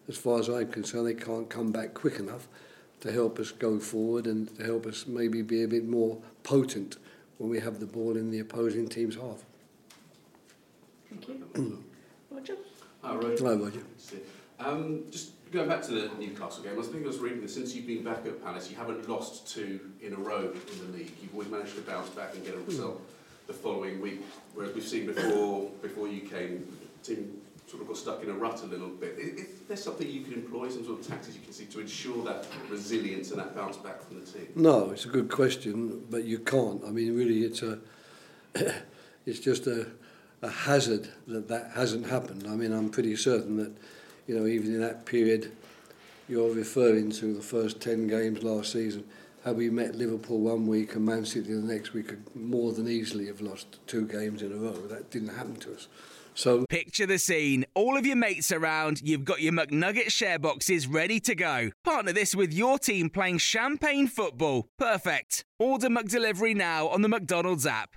as 0.08 0.16
far 0.16 0.38
as 0.38 0.48
I'm 0.48 0.68
concerned, 0.68 1.06
they 1.06 1.14
can't 1.14 1.48
come 1.48 1.72
back 1.72 1.94
quick 1.94 2.18
enough 2.18 2.48
to 3.00 3.12
help 3.12 3.38
us 3.38 3.50
go 3.50 3.78
forward 3.78 4.26
and 4.26 4.54
to 4.56 4.64
help 4.64 4.86
us 4.86 5.06
maybe 5.06 5.42
be 5.42 5.64
a 5.64 5.68
bit 5.68 5.86
more 5.86 6.18
potent 6.44 6.96
when 7.38 7.50
we 7.50 7.58
have 7.60 7.80
the 7.80 7.86
ball 7.86 8.16
in 8.16 8.30
the 8.30 8.38
opposing 8.38 8.88
team's 8.88 9.16
half. 9.16 9.44
Thank 11.10 11.28
you. 11.28 11.84
Roger? 12.30 12.56
Oh, 13.04 13.16
right. 13.16 13.38
Hello, 13.38 13.56
Roger. 13.56 13.82
Um, 14.60 15.02
just 15.10 15.32
going 15.52 15.68
back 15.68 15.82
to 15.82 15.92
the 15.92 16.10
Newcastle 16.18 16.64
game, 16.64 16.78
I 16.78 16.82
think 16.82 17.04
I 17.04 17.08
was 17.08 17.18
reading 17.18 17.42
that 17.42 17.50
since 17.50 17.74
you've 17.74 17.86
been 17.86 18.02
back 18.02 18.24
at 18.24 18.42
Palace, 18.42 18.70
you 18.70 18.76
haven't 18.76 19.08
lost 19.08 19.46
two 19.46 19.80
in 20.00 20.14
a 20.14 20.16
row 20.16 20.50
in 20.50 20.92
the 20.92 20.98
league. 20.98 21.12
You've 21.22 21.34
always 21.34 21.48
managed 21.48 21.74
to 21.76 21.82
bounce 21.82 22.08
back 22.10 22.34
and 22.34 22.44
get 22.44 22.54
a 22.54 22.58
hmm. 22.58 22.66
result 22.66 23.00
the 23.46 23.52
following 23.52 24.00
week. 24.00 24.22
Whereas 24.54 24.74
we've 24.74 24.86
seen 24.86 25.06
before, 25.06 25.68
before 25.82 26.08
you 26.08 26.22
came, 26.22 26.66
the 27.02 27.14
team 27.14 27.42
sort 27.66 27.82
of 27.82 27.88
got 27.88 27.96
stuck 27.98 28.22
in 28.22 28.30
a 28.30 28.32
rut 28.32 28.62
a 28.62 28.66
little 28.66 28.88
bit. 28.88 29.18
Is, 29.18 29.46
is 29.46 29.60
there 29.68 29.76
something 29.76 30.08
you 30.08 30.22
can 30.22 30.34
employ, 30.34 30.70
some 30.70 30.86
sort 30.86 31.00
of 31.00 31.06
tactics 31.06 31.34
you 31.36 31.42
can 31.42 31.52
see 31.52 31.66
to 31.66 31.80
ensure 31.80 32.24
that 32.24 32.46
resilience 32.70 33.30
and 33.30 33.40
that 33.40 33.54
bounce 33.54 33.76
back 33.76 34.02
from 34.02 34.20
the 34.20 34.26
team? 34.26 34.48
No, 34.56 34.90
it's 34.90 35.04
a 35.04 35.08
good 35.08 35.30
question, 35.30 36.06
but 36.10 36.24
you 36.24 36.38
can't. 36.38 36.82
I 36.84 36.90
mean, 36.90 37.14
really, 37.14 37.42
it's 37.42 37.62
a, 37.62 37.78
it's 39.26 39.38
just 39.38 39.66
a, 39.66 39.86
a 40.40 40.48
hazard 40.48 41.10
that 41.26 41.48
that 41.48 41.72
hasn't 41.74 42.06
happened. 42.06 42.46
I 42.48 42.56
mean, 42.56 42.72
I'm 42.72 42.88
pretty 42.88 43.16
certain 43.16 43.58
that, 43.58 43.72
you 44.26 44.38
know, 44.38 44.46
even 44.46 44.74
in 44.74 44.80
that 44.80 45.06
period, 45.06 45.52
you're 46.28 46.52
referring 46.52 47.10
to 47.12 47.34
the 47.34 47.42
first 47.42 47.80
ten 47.80 48.06
games 48.06 48.42
last 48.42 48.72
season. 48.72 49.04
Had 49.44 49.56
we 49.56 49.70
met 49.70 49.96
Liverpool 49.96 50.38
one 50.38 50.66
week 50.66 50.94
and 50.94 51.04
Man 51.04 51.24
City 51.24 51.52
the 51.52 51.60
next, 51.60 51.92
we 51.92 52.02
could 52.04 52.22
more 52.36 52.72
than 52.72 52.88
easily 52.88 53.26
have 53.26 53.40
lost 53.40 53.78
two 53.88 54.06
games 54.06 54.40
in 54.40 54.52
a 54.52 54.56
row. 54.56 54.72
That 54.72 55.10
didn't 55.10 55.30
happen 55.30 55.56
to 55.56 55.74
us. 55.74 55.88
So 56.34 56.64
Picture 56.68 57.06
the 57.06 57.18
scene. 57.18 57.66
All 57.74 57.96
of 57.96 58.06
your 58.06 58.16
mates 58.16 58.52
around, 58.52 59.02
you've 59.02 59.24
got 59.24 59.42
your 59.42 59.52
McNugget 59.52 60.10
share 60.10 60.38
boxes 60.38 60.86
ready 60.86 61.20
to 61.20 61.34
go. 61.34 61.70
Partner 61.84 62.12
this 62.12 62.34
with 62.34 62.54
your 62.54 62.78
team 62.78 63.10
playing 63.10 63.38
champagne 63.38 64.06
football. 64.06 64.68
Perfect. 64.78 65.44
Order 65.58 65.88
McDelivery 65.88 66.54
now 66.56 66.88
on 66.88 67.02
the 67.02 67.08
McDonald's 67.08 67.66
app. 67.66 67.96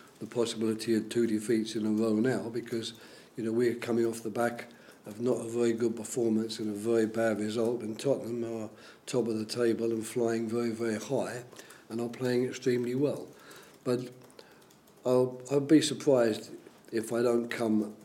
the 0.21 0.27
possibility 0.27 0.95
of 0.95 1.09
two 1.09 1.25
defeats 1.25 1.75
in 1.75 1.85
a 1.85 1.89
row 1.89 2.13
now 2.13 2.47
because 2.49 2.93
you 3.35 3.43
know 3.43 3.51
we're 3.51 3.73
coming 3.73 4.05
off 4.05 4.21
the 4.21 4.29
back 4.29 4.67
of 5.07 5.19
not 5.19 5.33
a 5.33 5.49
very 5.49 5.73
good 5.73 5.95
performance 5.95 6.59
and 6.59 6.69
a 6.69 6.77
very 6.77 7.07
bad 7.07 7.39
result 7.39 7.81
and 7.81 7.99
Tottenham 7.99 8.43
are 8.61 8.69
top 9.07 9.27
of 9.27 9.39
the 9.39 9.45
table 9.45 9.91
and 9.91 10.05
flying 10.05 10.47
very 10.47 10.69
very 10.69 10.99
high 10.99 11.41
and 11.89 11.99
are 11.99 12.07
playing 12.07 12.45
extremely 12.45 12.93
well. 12.93 13.27
But 13.83 14.11
I'll, 15.03 15.41
I'll 15.49 15.59
be 15.59 15.81
surprised 15.81 16.51
if 16.91 17.11
I 17.11 17.23
don't 17.23 17.49
come 17.49 17.95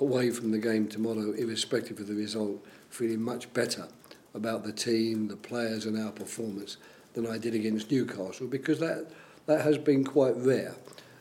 away 0.00 0.30
from 0.30 0.52
the 0.52 0.58
game 0.58 0.86
tomorrow 0.86 1.32
irrespective 1.32 1.98
of 1.98 2.06
the 2.06 2.14
result 2.14 2.64
feeling 2.90 3.20
much 3.20 3.52
better 3.52 3.88
about 4.34 4.62
the 4.62 4.72
team 4.72 5.26
the 5.26 5.36
players 5.36 5.84
and 5.84 5.98
our 5.98 6.12
performance 6.12 6.76
than 7.14 7.26
I 7.26 7.38
did 7.38 7.56
against 7.56 7.90
Newcastle 7.90 8.46
because 8.46 8.78
that 8.78 9.10
that 9.46 9.62
has 9.62 9.78
been 9.78 10.04
quite 10.04 10.36
rare 10.36 10.76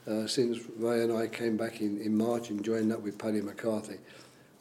uh, 0.07 0.27
since 0.27 0.59
Ray 0.77 1.03
and 1.03 1.11
I 1.11 1.27
came 1.27 1.57
back 1.57 1.81
in, 1.81 1.99
in 1.99 2.17
March 2.17 2.49
and 2.49 2.63
joined 2.63 2.91
up 2.91 3.01
with 3.01 3.17
Paddy 3.17 3.41
McCarthy. 3.41 3.97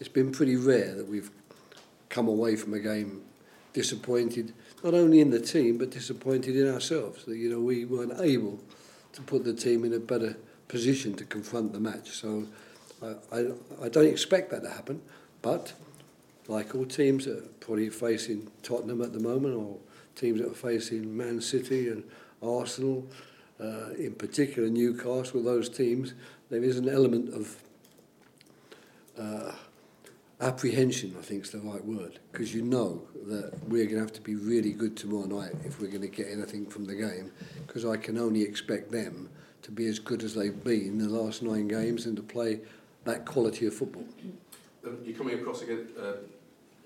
It's 0.00 0.08
been 0.08 0.32
pretty 0.32 0.56
rare 0.56 0.94
that 0.94 1.08
we've 1.08 1.30
come 2.08 2.28
away 2.28 2.56
from 2.56 2.74
a 2.74 2.80
game 2.80 3.22
disappointed, 3.72 4.54
not 4.82 4.94
only 4.94 5.20
in 5.20 5.30
the 5.30 5.40
team 5.40 5.78
but 5.78 5.90
disappointed 5.90 6.56
in 6.56 6.72
ourselves. 6.72 7.24
That 7.24 7.36
you 7.36 7.50
know 7.50 7.60
we 7.60 7.84
weren't 7.84 8.20
able 8.20 8.60
to 9.12 9.22
put 9.22 9.44
the 9.44 9.54
team 9.54 9.84
in 9.84 9.92
a 9.92 9.98
better 9.98 10.36
position 10.68 11.14
to 11.14 11.24
confront 11.24 11.72
the 11.72 11.80
match. 11.80 12.10
So 12.10 12.46
I, 13.02 13.14
I, 13.32 13.46
I 13.82 13.88
don't 13.88 14.06
expect 14.06 14.50
that 14.50 14.62
to 14.62 14.70
happen, 14.70 15.02
but 15.42 15.72
like 16.48 16.74
all 16.74 16.84
teams 16.84 17.24
that 17.26 17.38
are 17.38 17.48
probably 17.60 17.90
facing 17.90 18.50
Tottenham 18.62 19.00
at 19.02 19.12
the 19.12 19.20
moment 19.20 19.56
or 19.56 19.78
teams 20.14 20.40
that 20.40 20.50
are 20.50 20.54
facing 20.54 21.16
Man 21.16 21.40
City 21.40 21.88
and 21.88 22.04
Arsenal, 22.42 23.06
uh, 23.60 23.90
in 23.98 24.14
particular 24.14 24.68
Newcastle, 24.68 25.42
those 25.42 25.68
teams, 25.68 26.14
there 26.50 26.62
is 26.62 26.78
an 26.78 26.88
element 26.88 27.32
of 27.32 27.56
uh, 29.18 29.52
apprehension, 30.40 31.14
I 31.18 31.22
think 31.22 31.44
is 31.44 31.50
the 31.50 31.58
right 31.58 31.84
word, 31.84 32.18
because 32.32 32.54
you 32.54 32.62
know 32.62 33.02
that 33.26 33.52
we're 33.68 33.84
going 33.84 33.96
to 33.96 34.00
have 34.00 34.12
to 34.14 34.20
be 34.20 34.34
really 34.34 34.72
good 34.72 34.96
tomorrow 34.96 35.26
night 35.26 35.52
if 35.64 35.80
we're 35.80 35.88
going 35.88 36.02
to 36.02 36.08
get 36.08 36.26
anything 36.28 36.66
from 36.66 36.84
the 36.84 36.94
game, 36.94 37.30
because 37.66 37.84
I 37.84 37.96
can 37.96 38.18
only 38.18 38.42
expect 38.42 38.90
them 38.90 39.28
to 39.62 39.70
be 39.70 39.86
as 39.86 39.98
good 39.98 40.22
as 40.22 40.34
they've 40.34 40.62
been 40.62 40.88
in 40.88 40.98
the 40.98 41.08
last 41.08 41.42
nine 41.42 41.68
games 41.68 42.06
and 42.06 42.16
to 42.16 42.22
play 42.22 42.60
that 43.04 43.24
quality 43.24 43.66
of 43.66 43.74
football. 43.74 44.04
Um, 44.86 44.98
You're 45.04 45.16
coming 45.16 45.38
across 45.38 45.62
again, 45.62 45.88
uh, 45.98 46.12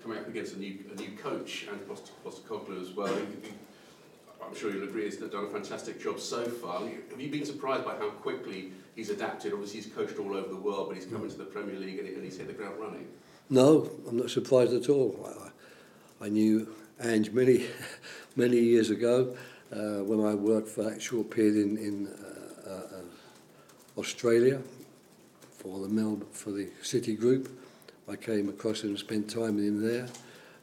coming 0.01 0.19
up 0.19 0.27
against 0.27 0.55
a 0.55 0.59
new 0.59 0.77
a 0.91 0.95
new 0.95 1.11
coach 1.17 1.67
and 1.69 1.85
Post- 1.87 2.11
Postecoglou 2.23 2.81
as 2.81 2.91
well. 2.91 3.13
I'm 4.45 4.55
sure 4.55 4.71
you'll 4.71 4.83
agree 4.83 5.05
he's 5.05 5.17
done 5.17 5.45
a 5.45 5.49
fantastic 5.49 6.01
job 6.01 6.19
so 6.19 6.45
far. 6.45 6.81
Have 6.81 7.21
you 7.21 7.29
been 7.29 7.45
surprised 7.45 7.85
by 7.85 7.95
how 7.95 8.09
quickly 8.09 8.71
he's 8.95 9.09
adapted? 9.09 9.53
Obviously, 9.53 9.81
he's 9.81 9.91
coached 9.93 10.17
all 10.17 10.33
over 10.35 10.47
the 10.47 10.55
world, 10.55 10.87
but 10.87 10.95
he's 10.95 11.05
come 11.05 11.23
into 11.23 11.37
the 11.37 11.45
Premier 11.45 11.79
League 11.79 11.99
and, 11.99 12.07
he, 12.07 12.13
and 12.15 12.23
he's 12.23 12.37
hit 12.37 12.47
the 12.47 12.53
ground 12.53 12.79
running. 12.79 13.07
No, 13.49 13.89
I'm 14.07 14.17
not 14.17 14.29
surprised 14.29 14.73
at 14.73 14.89
all. 14.89 15.29
I, 16.21 16.25
I 16.25 16.29
knew 16.29 16.73
Ange 17.01 17.31
many, 17.31 17.65
many 18.35 18.57
years 18.57 18.89
ago 18.89 19.35
uh, 19.71 20.03
when 20.03 20.25
I 20.25 20.33
worked 20.33 20.67
for 20.67 20.83
that 20.83 21.01
short 21.01 21.29
period 21.29 21.55
in, 21.55 21.77
in 21.77 22.07
uh, 22.67 22.69
uh, 22.69 23.99
Australia 23.99 24.61
for 25.57 25.79
the 25.79 25.89
Mel 25.89 26.21
for 26.31 26.51
the 26.51 26.69
City 26.81 27.15
Group. 27.15 27.49
I 28.07 28.15
came 28.15 28.49
across 28.49 28.83
him 28.83 28.91
and 28.91 28.99
spent 28.99 29.29
time 29.29 29.55
with 29.55 29.65
him 29.65 29.81
there. 29.81 30.07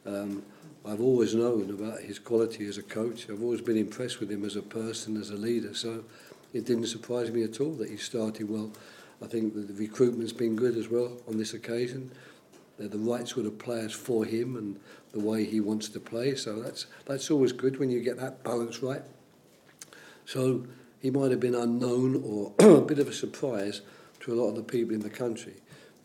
Um, 0.05 0.43
I've 0.87 1.01
always 1.01 1.35
known 1.35 1.69
about 1.69 1.99
his 1.99 2.17
quality 2.17 2.65
as 2.65 2.77
a 2.77 2.83
coach. 2.83 3.29
I've 3.29 3.43
always 3.43 3.59
been 3.59 3.75
impressed 3.75 4.21
with 4.21 4.31
him 4.31 4.45
as 4.45 4.55
a 4.55 4.61
person, 4.61 5.17
as 5.17 5.31
a 5.31 5.35
leader. 5.35 5.73
So 5.73 6.05
it 6.53 6.65
didn't 6.65 6.87
surprise 6.87 7.29
me 7.29 7.43
at 7.43 7.59
all 7.59 7.73
that 7.73 7.89
he 7.89 7.97
started 7.97 8.49
well. 8.49 8.71
I 9.21 9.27
think 9.27 9.53
the 9.53 9.73
recruitment's 9.73 10.31
been 10.31 10.55
good 10.55 10.77
as 10.77 10.87
well 10.87 11.17
on 11.27 11.37
this 11.37 11.53
occasion. 11.53 12.11
They're 12.77 12.87
the 12.87 12.99
right 12.99 13.27
sort 13.27 13.47
of 13.47 13.59
players 13.59 13.91
for 13.91 14.23
him 14.23 14.55
and 14.55 14.79
the 15.11 15.19
way 15.19 15.43
he 15.43 15.59
wants 15.59 15.89
to 15.89 15.99
play. 15.99 16.35
So 16.35 16.61
that's 16.61 16.85
that's 17.05 17.29
always 17.29 17.51
good 17.51 17.79
when 17.79 17.89
you 17.89 17.99
get 17.99 18.17
that 18.17 18.43
balance 18.43 18.81
right. 18.81 19.01
So 20.25 20.67
he 21.01 21.09
might 21.09 21.31
have 21.31 21.41
been 21.41 21.55
unknown 21.55 22.23
or 22.23 22.53
a 22.77 22.81
bit 22.81 22.99
of 22.99 23.09
a 23.09 23.13
surprise 23.13 23.81
to 24.21 24.33
a 24.33 24.35
lot 24.35 24.49
of 24.49 24.55
the 24.55 24.63
people 24.63 24.95
in 24.95 25.01
the 25.01 25.09
country, 25.09 25.55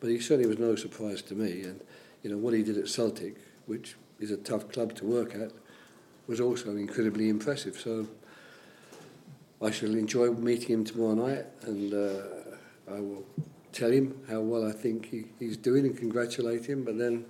but 0.01 0.11
he 0.11 0.19
certainly 0.19 0.49
was 0.49 0.59
no 0.59 0.75
surprise 0.75 1.23
to 1.23 1.35
me. 1.35 1.62
And 1.62 1.81
you 2.25 2.31
know 2.31 2.39
what 2.39 2.55
he 2.55 2.65
did 2.65 2.79
at 2.79 2.89
Celtic, 2.89 3.37
which 3.67 3.95
is 4.23 4.31
a 4.31 4.37
tough 4.37 4.71
club 4.71 4.95
to 4.95 5.05
work 5.05 5.35
at, 5.35 5.50
was 6.29 6.41
also 6.41 6.76
incredibly 6.76 7.29
impressive. 7.29 7.76
So 7.76 8.07
I 9.61 9.71
shall 9.71 9.95
enjoy 9.95 10.31
meeting 10.31 10.69
him 10.69 10.85
tomorrow 10.85 11.14
night, 11.14 11.47
and 11.62 11.93
uh, 11.93 12.23
I 12.91 13.00
will 13.00 13.25
tell 13.73 13.91
him 13.91 14.14
how 14.29 14.41
well 14.41 14.67
I 14.67 14.73
think 14.73 15.07
he, 15.07 15.25
he's 15.41 15.57
doing 15.57 15.85
and 15.87 15.97
congratulate 15.97 16.64
him. 16.67 16.85
But 16.85 16.99
then, 16.99 17.25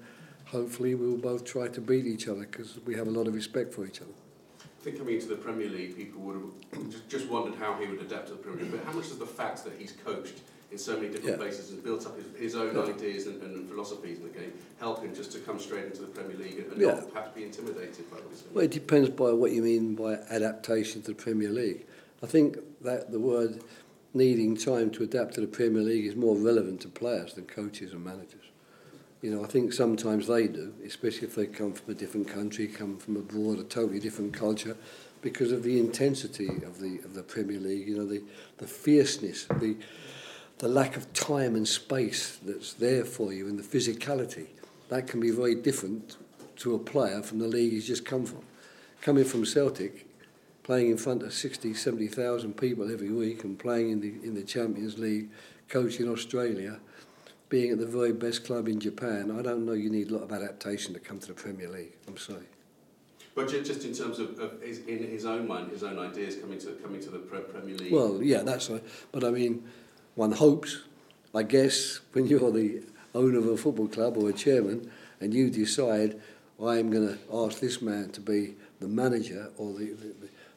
hopefully, 0.47 0.95
we'll 0.95 1.17
both 1.17 1.45
try 1.45 1.69
to 1.69 1.81
beat 1.81 2.07
each 2.07 2.29
other 2.29 2.41
because 2.41 2.79
we 2.85 2.95
have 2.95 3.07
a 3.07 3.11
lot 3.11 3.27
of 3.27 3.35
respect 3.35 3.73
for 3.73 3.87
each 3.87 4.03
other. 4.03 4.13
I 4.61 4.85
think 4.85 4.99
coming 4.99 5.15
into 5.15 5.29
the 5.29 5.37
Premier 5.37 5.69
League, 5.71 5.97
people 5.97 6.21
would 6.23 6.37
have 6.75 7.09
just- 7.09 7.29
wondered 7.29 7.55
how 7.55 7.75
he 7.81 7.87
would 7.87 8.01
adapt 8.01 8.27
to 8.27 8.33
the 8.33 8.39
Premier 8.39 8.65
League. 8.65 8.73
But 8.73 8.85
how 8.85 8.93
much 8.93 9.09
does 9.09 9.19
the 9.19 9.27
fact 9.27 9.65
that 9.65 9.75
he's 9.79 9.93
coached 9.93 10.41
in 10.73 10.79
so 10.79 10.97
many 10.97 11.09
different 11.09 11.27
Yeah. 11.33 11.37
places 11.37 11.71
and 11.71 11.85
built 11.85 12.07
up 12.07 12.17
his, 12.17 12.25
his 12.41 12.55
own 12.57 12.75
Yeah. 12.75 12.83
ideas 12.95 13.27
and, 13.27 13.41
and 13.43 13.69
philosophies 13.69 14.17
in 14.19 14.25
the 14.25 14.31
game 14.31 14.53
help 14.81 15.03
him 15.05 15.15
just 15.15 15.31
to 15.33 15.39
come 15.41 15.59
straight 15.61 15.85
into 15.85 16.01
the 16.01 16.07
Premier 16.09 16.37
League 16.39 16.59
and, 16.61 16.73
and 16.73 16.81
Yeah. 16.81 16.95
not 16.95 17.13
perhaps 17.13 17.35
be 17.37 17.45
intimidated 17.45 18.11
by 18.11 18.17
what 18.17 18.25
he's 18.31 18.41
doing? 18.41 18.55
Well, 18.55 18.65
it 18.65 18.71
depends 18.71 19.11
by 19.11 19.33
what 19.33 19.53
you 19.53 19.63
mean 19.63 19.95
by 19.95 20.15
adaptation 20.31 21.03
to 21.03 21.09
the 21.09 21.15
Premier 21.15 21.51
League. 21.51 21.85
I 22.23 22.27
think 22.27 22.57
that 22.81 23.13
the 23.13 23.21
word 23.21 23.63
needing 24.15 24.57
time 24.57 24.91
to 24.91 25.03
adapt 25.03 25.35
to 25.35 25.41
the 25.43 25.47
Premier 25.47 25.83
League 25.83 26.07
is 26.07 26.17
more 26.17 26.37
relevant 26.37 26.81
to 26.83 26.89
players 26.89 27.35
than 27.35 27.45
coaches 27.45 27.93
and 27.93 28.03
managers. 28.03 28.47
You 29.21 29.31
know, 29.31 29.45
I 29.45 29.47
think 29.47 29.73
sometimes 29.73 30.27
they 30.27 30.49
do, 30.49 30.73
especially 30.85 31.29
if 31.29 31.35
they 31.35 31.47
come 31.47 31.75
from 31.75 31.93
a 31.93 31.95
different 31.95 32.29
country, 32.29 32.67
come 32.67 32.97
from 32.97 33.17
abroad, 33.17 33.59
a 33.61 33.65
totally 33.65 34.01
different 34.01 34.33
culture, 34.35 34.77
because 35.21 35.53
of 35.53 35.63
the 35.63 35.79
intensity 35.79 36.49
of 36.65 36.81
the 36.81 36.99
of 37.05 37.15
the 37.15 37.23
Premier 37.23 37.61
League. 37.61 37.87
You 37.87 37.99
know, 37.99 38.05
the 38.07 38.23
the 38.59 38.67
fierceness, 38.67 39.45
the 39.61 39.77
the 40.63 40.69
lack 40.69 40.97
of 40.97 41.13
time 41.13 41.57
and 41.57 41.67
space 41.67 42.39
that's 42.45 42.75
there 42.75 43.05
for 43.05 43.33
you, 43.33 43.49
and 43.49 43.59
the 43.59 43.65
physicality. 43.65 44.47
That 44.91 45.09
can 45.09 45.19
be 45.19 45.33
very 45.33 45.57
different 45.57 46.17
to 46.59 46.77
a 46.77 46.79
player 46.79 47.21
from 47.21 47.41
the 47.41 47.49
league 47.49 47.73
he's 47.73 47.89
just 47.89 48.05
come 48.05 48.25
from. 48.25 48.45
Coming 49.01 49.25
from 49.25 49.45
Celtic, 49.45 50.07
playing 50.63 50.93
in 50.93 50.99
front 50.99 51.25
of 51.25 51.33
60, 51.33 51.75
70,000 51.75 52.57
people 52.57 52.93
every 52.93 53.11
week 53.11 53.43
and 53.43 53.59
playing 53.59 53.91
in 53.91 54.01
the, 54.01 54.15
in 54.25 54.35
the 54.35 54.45
Champions 54.45 55.01
League, 55.01 55.31
coaching 55.69 56.09
Australia, 56.09 56.79
being 57.49 57.73
at 57.73 57.79
the 57.81 57.87
very 57.87 58.13
best 58.13 58.45
club 58.45 58.69
in 58.69 58.79
Japan, 58.79 59.37
I 59.37 59.43
don't 59.43 59.67
know 59.67 59.73
you 59.73 59.91
need 59.91 60.11
a 60.11 60.15
lot 60.15 60.23
of 60.23 60.31
adaptation 60.31 60.95
to 60.95 61.01
come 61.01 61.19
to 61.19 61.27
the 61.27 61.35
Premier 61.35 61.69
League. 61.69 61.95
I'm 62.07 62.17
sorry. 62.17 62.47
But 63.35 63.49
just 63.49 63.85
in 63.85 63.95
terms 63.95 64.21
of, 64.21 64.39
of 64.39 64.61
his, 64.63 64.79
in 64.81 64.99
his 64.99 65.25
own 65.25 65.49
mind, 65.49 65.73
his 65.73 65.83
own 65.83 65.99
ideas 65.99 66.37
coming 66.37 66.59
to 66.61 66.73
coming 66.83 67.01
to 67.01 67.11
the 67.11 67.19
Pre- 67.19 67.41
Premier 67.41 67.75
League. 67.77 67.93
Well, 67.93 68.23
yeah, 68.23 68.43
that's 68.43 68.69
right. 68.69 68.85
But 69.11 69.25
I 69.25 69.31
mean, 69.31 69.65
one 70.15 70.33
hopes, 70.33 70.83
I 71.35 71.43
guess, 71.43 72.01
when 72.13 72.27
you're 72.27 72.51
the 72.51 72.83
owner 73.15 73.39
of 73.39 73.47
a 73.47 73.57
football 73.57 73.89
club 73.89 74.17
or 74.17 74.29
a 74.31 74.33
chairman 74.33 74.91
and 75.21 75.33
you 75.33 75.51
decide, 75.51 76.21
I'm 76.61 76.91
going 76.91 77.09
to 77.09 77.19
ask 77.33 77.61
this 77.61 77.81
man 77.81 78.11
to 78.11 78.21
be 78.21 78.55
the 78.81 78.89
manager 78.89 79.51
or 79.57 79.73
the, 79.73 79.93
the, 79.93 80.15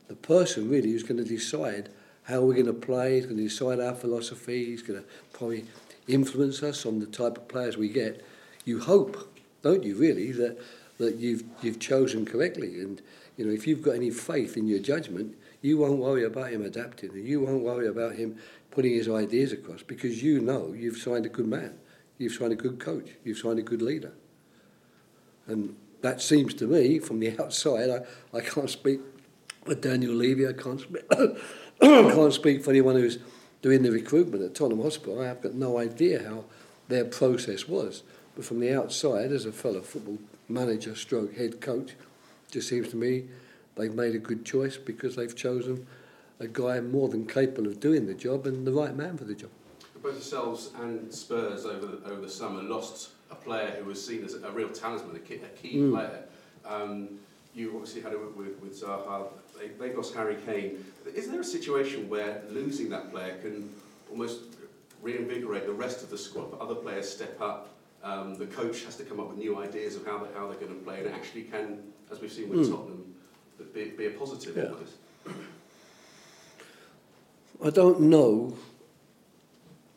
the 0.07 0.15
person 0.15 0.69
really 0.69 0.91
who's 0.91 1.03
going 1.03 1.23
to 1.23 1.29
decide 1.29 1.89
how 2.23 2.41
we're 2.41 2.53
going 2.53 2.65
to 2.65 2.73
play, 2.73 3.15
he's 3.15 3.25
going 3.25 3.37
to 3.37 3.43
decide 3.43 3.79
our 3.79 3.93
philosophy, 3.93 4.65
he's 4.65 4.81
going 4.81 4.99
to 4.99 5.05
probably 5.33 5.65
influence 6.07 6.63
us 6.63 6.85
on 6.85 6.99
the 6.99 7.05
type 7.05 7.37
of 7.37 7.47
players 7.47 7.77
we 7.77 7.87
get. 7.87 8.25
You 8.65 8.79
hope, 8.79 9.31
don't 9.61 9.83
you, 9.83 9.95
really, 9.95 10.31
that, 10.33 10.57
that 10.97 11.15
you've, 11.15 11.43
you've 11.61 11.79
chosen 11.79 12.25
correctly. 12.25 12.79
And, 12.81 13.01
you 13.37 13.45
know, 13.45 13.51
if 13.51 13.67
you've 13.67 13.83
got 13.83 13.95
any 13.95 14.09
faith 14.09 14.57
in 14.57 14.67
your 14.67 14.79
judgment, 14.79 15.35
you 15.61 15.77
won't 15.77 15.99
worry 15.99 16.23
about 16.23 16.51
him 16.51 16.63
adapting 16.63 17.11
and 17.11 17.27
you 17.27 17.41
won't 17.41 17.63
worry 17.63 17.87
about 17.87 18.15
him 18.15 18.37
putting 18.75 18.93
his 18.93 19.09
ideas 19.09 19.53
across 19.53 19.81
because 19.81 20.21
you 20.21 20.41
know 20.41 20.73
you've 20.77 20.97
signed 20.97 21.25
a 21.25 21.29
good 21.29 21.47
man, 21.47 21.73
you've 22.17 22.33
signed 22.33 22.51
a 22.51 22.57
good 22.57 22.79
coach, 22.79 23.09
you've 23.23 23.37
signed 23.37 23.57
a 23.57 23.63
good 23.63 23.81
leader. 23.81 24.11
And 25.47 25.75
that 26.01 26.21
seems 26.21 26.53
to 26.55 26.67
me, 26.67 26.99
from 26.99 27.19
the 27.19 27.39
outside, 27.41 27.89
I, 27.89 28.37
I 28.37 28.41
can't 28.41 28.69
speak 28.69 28.99
for 29.63 29.75
Daniel 29.75 30.13
Levy, 30.13 30.47
I 30.47 30.53
can't 30.53 30.81
speak, 30.81 31.09
can't 31.81 32.33
speak 32.33 32.63
for 32.63 32.69
anyone 32.69 32.95
who's 32.95 33.17
doing 33.61 33.81
the 33.81 33.91
recruitment 33.91 34.43
at 34.43 34.53
Tottenham 34.53 34.83
Hotspur. 34.83 35.23
I 35.23 35.27
have 35.27 35.41
got 35.41 35.53
no 35.53 35.79
idea 35.79 36.21
how 36.27 36.43
their 36.89 37.05
process 37.05 37.67
was. 37.67 38.03
But 38.35 38.45
from 38.45 38.59
the 38.59 38.77
outside, 38.77 39.31
as 39.31 39.45
a 39.45 39.51
fellow 39.51 39.81
football 39.81 40.19
manager, 40.49 40.95
stroke 40.95 41.35
head 41.35 41.61
coach, 41.61 41.93
just 42.51 42.67
seems 42.67 42.89
to 42.89 42.97
me 42.97 43.23
they've 43.75 43.93
made 43.93 44.15
a 44.15 44.19
good 44.19 44.45
choice 44.45 44.77
because 44.77 45.15
they've 45.15 45.35
chosen 45.35 45.87
a 46.39 46.47
guy 46.47 46.79
more 46.81 47.07
than 47.09 47.25
capable 47.25 47.67
of 47.67 47.79
doing 47.79 48.05
the 48.05 48.13
job 48.13 48.45
and 48.45 48.65
the 48.67 48.71
right 48.71 48.95
man 48.95 49.17
for 49.17 49.23
the 49.25 49.33
job. 49.35 49.49
Both 50.01 50.13
yourselves 50.13 50.71
and 50.81 51.11
Spurs 51.13 51.65
over 51.65 51.85
the, 51.85 52.09
over 52.09 52.21
the 52.21 52.29
summer 52.29 52.61
lost 52.61 53.09
a 53.31 53.35
player 53.35 53.71
who 53.79 53.85
was 53.85 54.05
seen 54.05 54.23
as 54.23 54.35
a 54.35 54.51
real 54.51 54.69
talisman, 54.69 55.15
a 55.15 55.19
key, 55.19 55.35
a 55.35 55.47
key 55.57 55.77
Mm. 55.77 55.91
player. 55.93 56.23
Um, 56.65 57.19
you 57.53 57.71
obviously 57.73 58.01
had 58.01 58.11
it 58.13 58.19
with, 58.35 58.57
with, 58.61 58.79
Zaha. 58.81 59.27
They, 59.57 59.69
they 59.69 59.95
lost 59.95 60.13
Harry 60.13 60.37
Kane. 60.45 60.83
Is 61.13 61.29
there 61.29 61.39
a 61.39 61.43
situation 61.43 62.09
where 62.09 62.41
losing 62.49 62.89
that 62.89 63.11
player 63.11 63.37
can 63.41 63.69
almost 64.11 64.41
reinvigorate 65.01 65.65
the 65.65 65.71
rest 65.73 66.03
of 66.03 66.09
the 66.09 66.17
squad? 66.17 66.51
But 66.51 66.59
other 66.59 66.75
players 66.75 67.09
step 67.09 67.39
up. 67.39 67.69
Um, 68.03 68.35
the 68.35 68.45
coach 68.47 68.83
has 68.83 68.97
to 68.97 69.03
come 69.03 69.19
up 69.19 69.29
with 69.29 69.37
new 69.37 69.57
ideas 69.57 69.95
of 69.95 70.05
how, 70.05 70.17
they, 70.19 70.27
how 70.37 70.47
they're 70.47 70.59
going 70.59 70.73
to 70.77 70.83
play, 70.83 70.97
and 70.97 71.07
it 71.07 71.13
actually 71.15 71.43
can, 71.43 71.81
as 72.11 72.19
we've 72.19 72.31
seen 72.31 72.49
with 72.49 72.67
Mm. 72.67 72.71
Tottenham, 72.71 73.15
be, 73.73 73.85
be 73.91 74.05
a 74.07 74.11
positive 74.11 74.55
Yeah. 74.57 74.63
almost. 74.65 74.93
I 77.63 77.69
don't 77.69 78.01
know, 78.01 78.57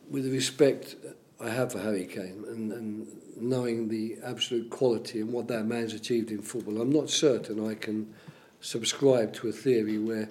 with 0.09 0.23
the 0.23 0.31
respect 0.31 0.95
I 1.39 1.49
have 1.49 1.71
for 1.71 1.79
Harry 1.79 2.05
Kane 2.05 2.43
and, 2.47 2.71
and 2.71 3.07
knowing 3.37 3.89
the 3.89 4.17
absolute 4.23 4.69
quality 4.69 5.21
and 5.21 5.31
what 5.31 5.47
that 5.49 5.65
man's 5.65 5.93
achieved 5.93 6.31
in 6.31 6.41
football, 6.41 6.81
I'm 6.81 6.91
not 6.91 7.09
certain 7.09 7.65
I 7.65 7.75
can 7.75 8.13
subscribe 8.61 9.33
to 9.33 9.49
a 9.49 9.51
theory 9.51 9.97
where 9.97 10.27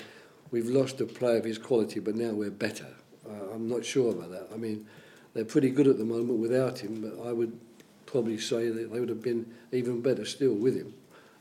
we've 0.51 0.69
lost 0.69 1.01
a 1.01 1.07
player 1.07 1.39
of 1.39 1.45
his 1.45 1.59
quality 1.59 2.01
but 2.01 2.15
now 2.15 2.31
we're 2.31 2.51
better. 2.51 2.89
Uh, 3.29 3.55
I'm 3.55 3.69
not 3.69 3.85
sure 3.85 4.13
about 4.13 4.31
that. 4.31 4.49
I 4.53 4.57
mean, 4.57 4.87
they're 5.35 5.45
pretty 5.45 5.71
good 5.71 5.87
at 5.87 5.99
the 5.99 6.05
moment 6.05 6.39
without 6.39 6.79
him, 6.79 7.03
but 7.03 7.29
I 7.29 7.33
would 7.33 7.59
probably 8.07 8.39
say 8.39 8.71
that 8.71 8.93
they 8.93 9.01
would 9.01 9.11
have 9.11 9.23
been 9.23 9.55
even 9.71 10.01
better 10.01 10.25
still 10.25 10.55
with 10.55 10.77
him. 10.77 10.95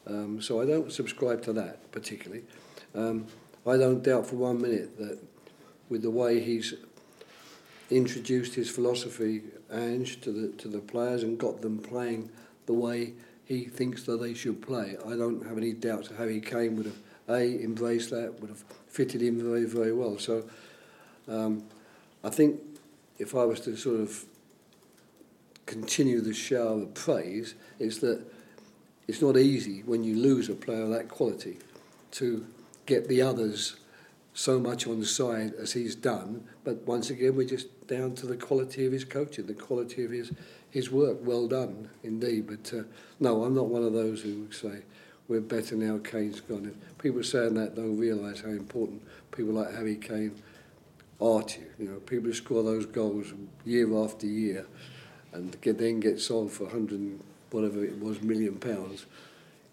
Um, 0.06 0.42
so 0.42 0.62
I 0.62 0.66
don't 0.66 0.92
subscribe 0.92 1.42
to 1.44 1.54
that 1.54 1.92
particularly. 1.92 2.44
Um, 2.94 3.28
I 3.66 3.78
don't 3.78 4.04
doubt 4.04 4.28
for 4.28 4.36
one 4.36 4.62
minute 4.62 4.98
that 4.98 5.20
with 5.89 6.02
the 6.02 6.12
way 6.12 6.39
he's 6.39 6.73
introduced 7.89 8.56
his 8.56 8.69
philosophy, 8.69 9.41
Ange, 9.71 10.19
to 10.21 10.32
the 10.32 10.47
to 10.58 10.67
the 10.67 10.80
players 10.80 11.23
and 11.23 11.38
got 11.38 11.62
them 11.62 11.80
playing 11.80 12.30
the 12.65 12.73
way 12.73 13.13
he 13.45 13.65
thinks 13.65 14.04
that 14.04 14.21
they 14.21 14.34
should 14.34 14.62
play. 14.62 14.97
I 15.06 15.15
don't 15.15 15.45
have 15.47 15.58
any 15.58 15.73
doubts 15.73 16.10
Harry 16.17 16.41
Kane 16.41 16.76
would 16.76 16.86
have 16.86 16.97
a 17.30 17.63
embraced 17.63 18.10
that, 18.12 18.39
would 18.39 18.50
have 18.50 18.63
fitted 18.88 19.21
in 19.21 19.41
very 19.41 19.65
very 19.65 19.93
well. 19.93 20.17
So 20.19 20.43
um, 21.28 21.63
I 22.23 22.30
think 22.30 22.60
if 23.19 23.36
I 23.36 23.45
was 23.45 23.60
to 23.62 23.76
sort 23.76 24.00
of 24.00 24.26
continue 25.65 26.21
the 26.21 26.34
shower 26.34 26.82
of 26.82 26.93
praise, 26.93 27.56
it's 27.80 28.00
that 28.00 28.21
it's 29.08 29.21
not 29.21 29.38
easy 29.38 29.84
when 29.84 30.04
you 30.04 30.15
lose 30.15 30.50
a 30.50 30.56
player 30.56 30.84
of 30.84 30.89
that 30.89 31.08
quality 31.08 31.60
to 32.12 32.45
get 32.86 33.08
the 33.08 33.21
others 33.21 33.78
so 34.38 34.60
much 34.60 34.86
on 34.86 35.00
the 35.00 35.06
side 35.06 35.52
as 35.60 35.73
he's 35.73 35.95
done. 35.95 36.43
But 36.63 36.86
once 36.86 37.10
again, 37.10 37.36
we're 37.36 37.47
just 37.47 37.88
down 37.88 38.13
to 38.15 38.28
the 38.28 38.38
quality 38.38 38.86
of 38.86 38.91
his 38.91 39.04
coaching, 39.04 39.47
the 39.47 39.56
quality 39.56 40.06
of 40.06 40.12
his, 40.12 40.32
his 40.69 40.91
work. 40.91 41.17
Well 41.21 41.47
done, 41.47 41.89
indeed. 42.04 42.45
But 42.45 42.71
uh, 42.71 42.84
no, 43.19 43.43
I'm 43.43 43.56
not 43.56 43.65
one 43.65 43.84
of 43.84 43.93
those 43.93 44.21
who 44.21 44.41
would 44.41 44.54
say 44.54 44.84
we're 45.28 45.41
better 45.41 45.76
now, 45.76 45.97
Kane's 45.97 46.39
gone. 46.39 46.71
People 47.00 47.23
saying 47.23 47.56
that 47.56 47.76
don't 47.76 47.97
realise 47.97 48.41
how 48.41 48.50
important 48.50 49.02
people 49.32 49.54
like 49.54 49.73
Harry 49.73 49.95
Kane 49.95 50.36
are 51.19 51.41
to 51.41 51.60
you. 51.60 51.67
You 51.80 51.86
know, 51.89 52.00
people 52.02 52.28
who 52.28 52.34
score 52.34 52.62
those 52.62 52.86
goals 52.86 53.34
year 53.65 53.91
after 53.97 54.28
year 54.28 54.67
and 55.34 55.60
get, 55.62 55.80
then 55.80 56.00
get 56.00 56.19
sold 56.19 56.52
for 56.52 56.65
100 56.65 57.19
whatever 57.50 57.84
it 57.84 57.97
was 58.00 58.21
million 58.21 58.60
pounds 58.60 59.08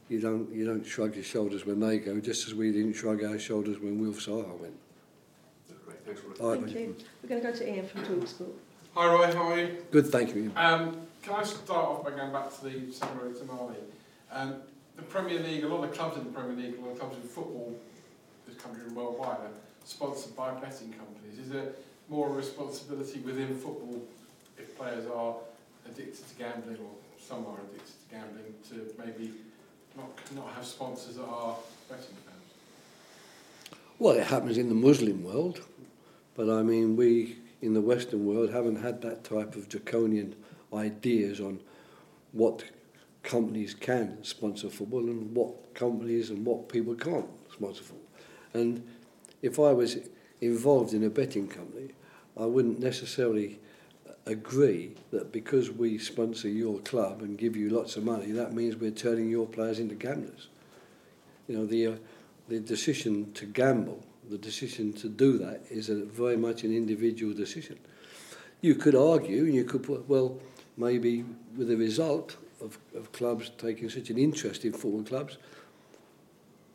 you 0.09 0.21
don't 0.21 0.53
you 0.53 0.67
don't 0.67 0.85
shrug 0.85 1.14
your 1.14 1.25
shoulders 1.25 1.64
when 1.64 1.81
they 1.81 1.99
go, 1.99 2.21
just 2.21 2.47
as 2.47 2.55
we 2.55 2.73
didn't 2.73 2.95
shrug 2.95 3.23
our 3.25 3.38
shoulders 3.38 3.79
when 3.79 3.99
Wilf 4.01 4.19
Zaha 4.21 4.59
went. 4.59 4.75
Great, 5.85 6.05
thanks 6.05 6.21
for 6.21 6.43
All 6.43 6.51
right, 6.53 6.61
Thank 6.62 6.75
you. 6.75 6.97
We're 7.23 7.29
going 7.29 7.43
to 7.43 7.51
go 7.51 7.55
to 7.57 7.75
Ian 7.75 7.87
from 7.87 8.05
Talksport. 8.05 8.53
Hi 8.95 9.07
Roy, 9.07 9.33
how 9.33 9.53
are 9.53 9.59
you? 9.59 9.79
Good, 9.90 10.07
thank 10.07 10.35
you. 10.35 10.53
Um, 10.57 11.07
can 11.23 11.35
I 11.35 11.43
start 11.43 11.71
off 11.71 12.05
by 12.05 12.11
going 12.11 12.33
back 12.33 12.55
to 12.57 12.64
the 12.64 12.93
Sandro 12.93 13.31
Tonali? 13.31 13.77
Um, 14.31 14.57
the 14.97 15.03
Premier 15.03 15.40
League, 15.40 15.64
a 15.64 15.69
lot 15.69 15.83
of 15.83 15.93
clubs 15.95 16.17
in 16.17 16.25
the 16.25 16.31
Premier 16.31 16.57
League, 16.57 16.79
a 16.79 16.81
lot 16.81 16.93
of 16.93 17.01
clubs 17.01 17.17
in 17.17 17.23
football, 17.23 17.75
this 18.47 18.57
country 18.57 18.83
and 18.87 18.95
worldwide, 18.95 19.38
are 19.38 19.51
sponsored 19.85 20.37
by 20.37 20.53
betting 20.53 20.93
companies. 20.93 21.38
Is 21.40 21.49
there 21.49 21.73
more 22.09 22.31
responsibility 22.31 23.21
within 23.21 23.57
football 23.57 24.03
if 24.59 24.77
players 24.77 25.07
are 25.07 25.35
addicted 25.87 26.29
to 26.29 26.35
gambling, 26.37 26.77
or 26.77 26.90
some 27.19 27.47
are 27.47 27.59
addicted 27.71 27.95
to 28.09 28.14
gambling, 28.14 28.55
to 28.69 28.95
maybe 29.05 29.33
not 29.97 30.11
not 30.35 30.55
have 30.55 30.65
sponsors 30.65 31.17
that 31.17 31.25
are 31.25 31.57
betting 31.89 32.17
fans? 32.25 33.79
Well, 33.99 34.15
it 34.17 34.27
happens 34.27 34.59
in 34.59 34.69
the 34.69 34.75
Muslim 34.75 35.23
world, 35.23 35.61
but 36.35 36.51
I 36.51 36.63
mean, 36.63 36.97
we 36.97 37.37
in 37.63 37.75
the 37.75 37.81
Western 37.81 38.27
world 38.27 38.51
haven't 38.51 38.77
had 38.77 39.01
that 39.03 39.25
type 39.25 39.57
of 39.57 39.69
draconian 39.69 40.35
ideas 40.73 41.41
on 41.41 41.61
what 42.33 42.65
companies 43.23 43.75
can 43.75 44.23
sponsor 44.23 44.69
football 44.69 45.01
and 45.01 45.35
what 45.35 45.75
companies 45.75 46.31
and 46.31 46.45
what 46.45 46.69
people 46.69 46.95
can't 46.95 47.29
sponsor 47.53 47.83
football. 47.83 48.01
And 48.53 48.87
if 49.41 49.59
I 49.59 49.73
was 49.73 49.97
involved 50.41 50.93
in 50.93 51.05
a 51.05 51.11
betting 51.11 51.49
company, 51.49 51.91
I 52.37 52.45
wouldn't 52.45 52.81
necessarily 52.81 53.59
agree 54.27 54.93
that 55.11 55.33
because 55.33 55.71
we 55.71 55.99
sponsor 55.99 56.49
your 56.49 56.79
club 56.81 57.21
and 57.23 57.37
give 57.37 57.57
you 57.57 57.71
lots 57.71 57.97
of 57.97 58.05
money, 58.05 58.33
that 58.33 58.53
means 58.55 58.77
we're 58.77 58.91
turning 58.91 59.29
your 59.29 59.47
players 59.47 59.79
into 59.79 59.95
gamblers. 59.95 60.49
You 61.47 61.59
know, 61.59 61.67
the, 61.67 61.87
uh, 61.89 61.95
the 62.49 62.61
decision 62.61 63.33
to 63.35 63.45
gamble, 63.47 64.03
the 64.31 64.39
decision 64.39 64.93
to 64.95 65.09
do 65.09 65.37
that 65.39 65.63
is 65.71 65.91
a, 65.91 65.97
very 66.05 66.37
much 66.39 66.65
an 66.65 66.75
individual 66.75 67.35
decision. 67.35 67.79
You 68.63 68.75
could 68.75 68.95
argue, 68.95 69.45
and 69.45 69.55
you 69.55 69.65
could 69.65 69.83
put, 69.83 70.09
well, 70.09 70.39
maybe 70.79 71.25
with 71.57 71.69
the 71.69 71.77
result 71.77 72.37
of, 72.63 72.79
of 72.97 73.13
clubs 73.13 73.51
taking 73.59 73.91
such 73.91 74.09
an 74.09 74.17
interest 74.17 74.65
in 74.65 74.73
football 74.73 75.03
clubs, 75.03 75.37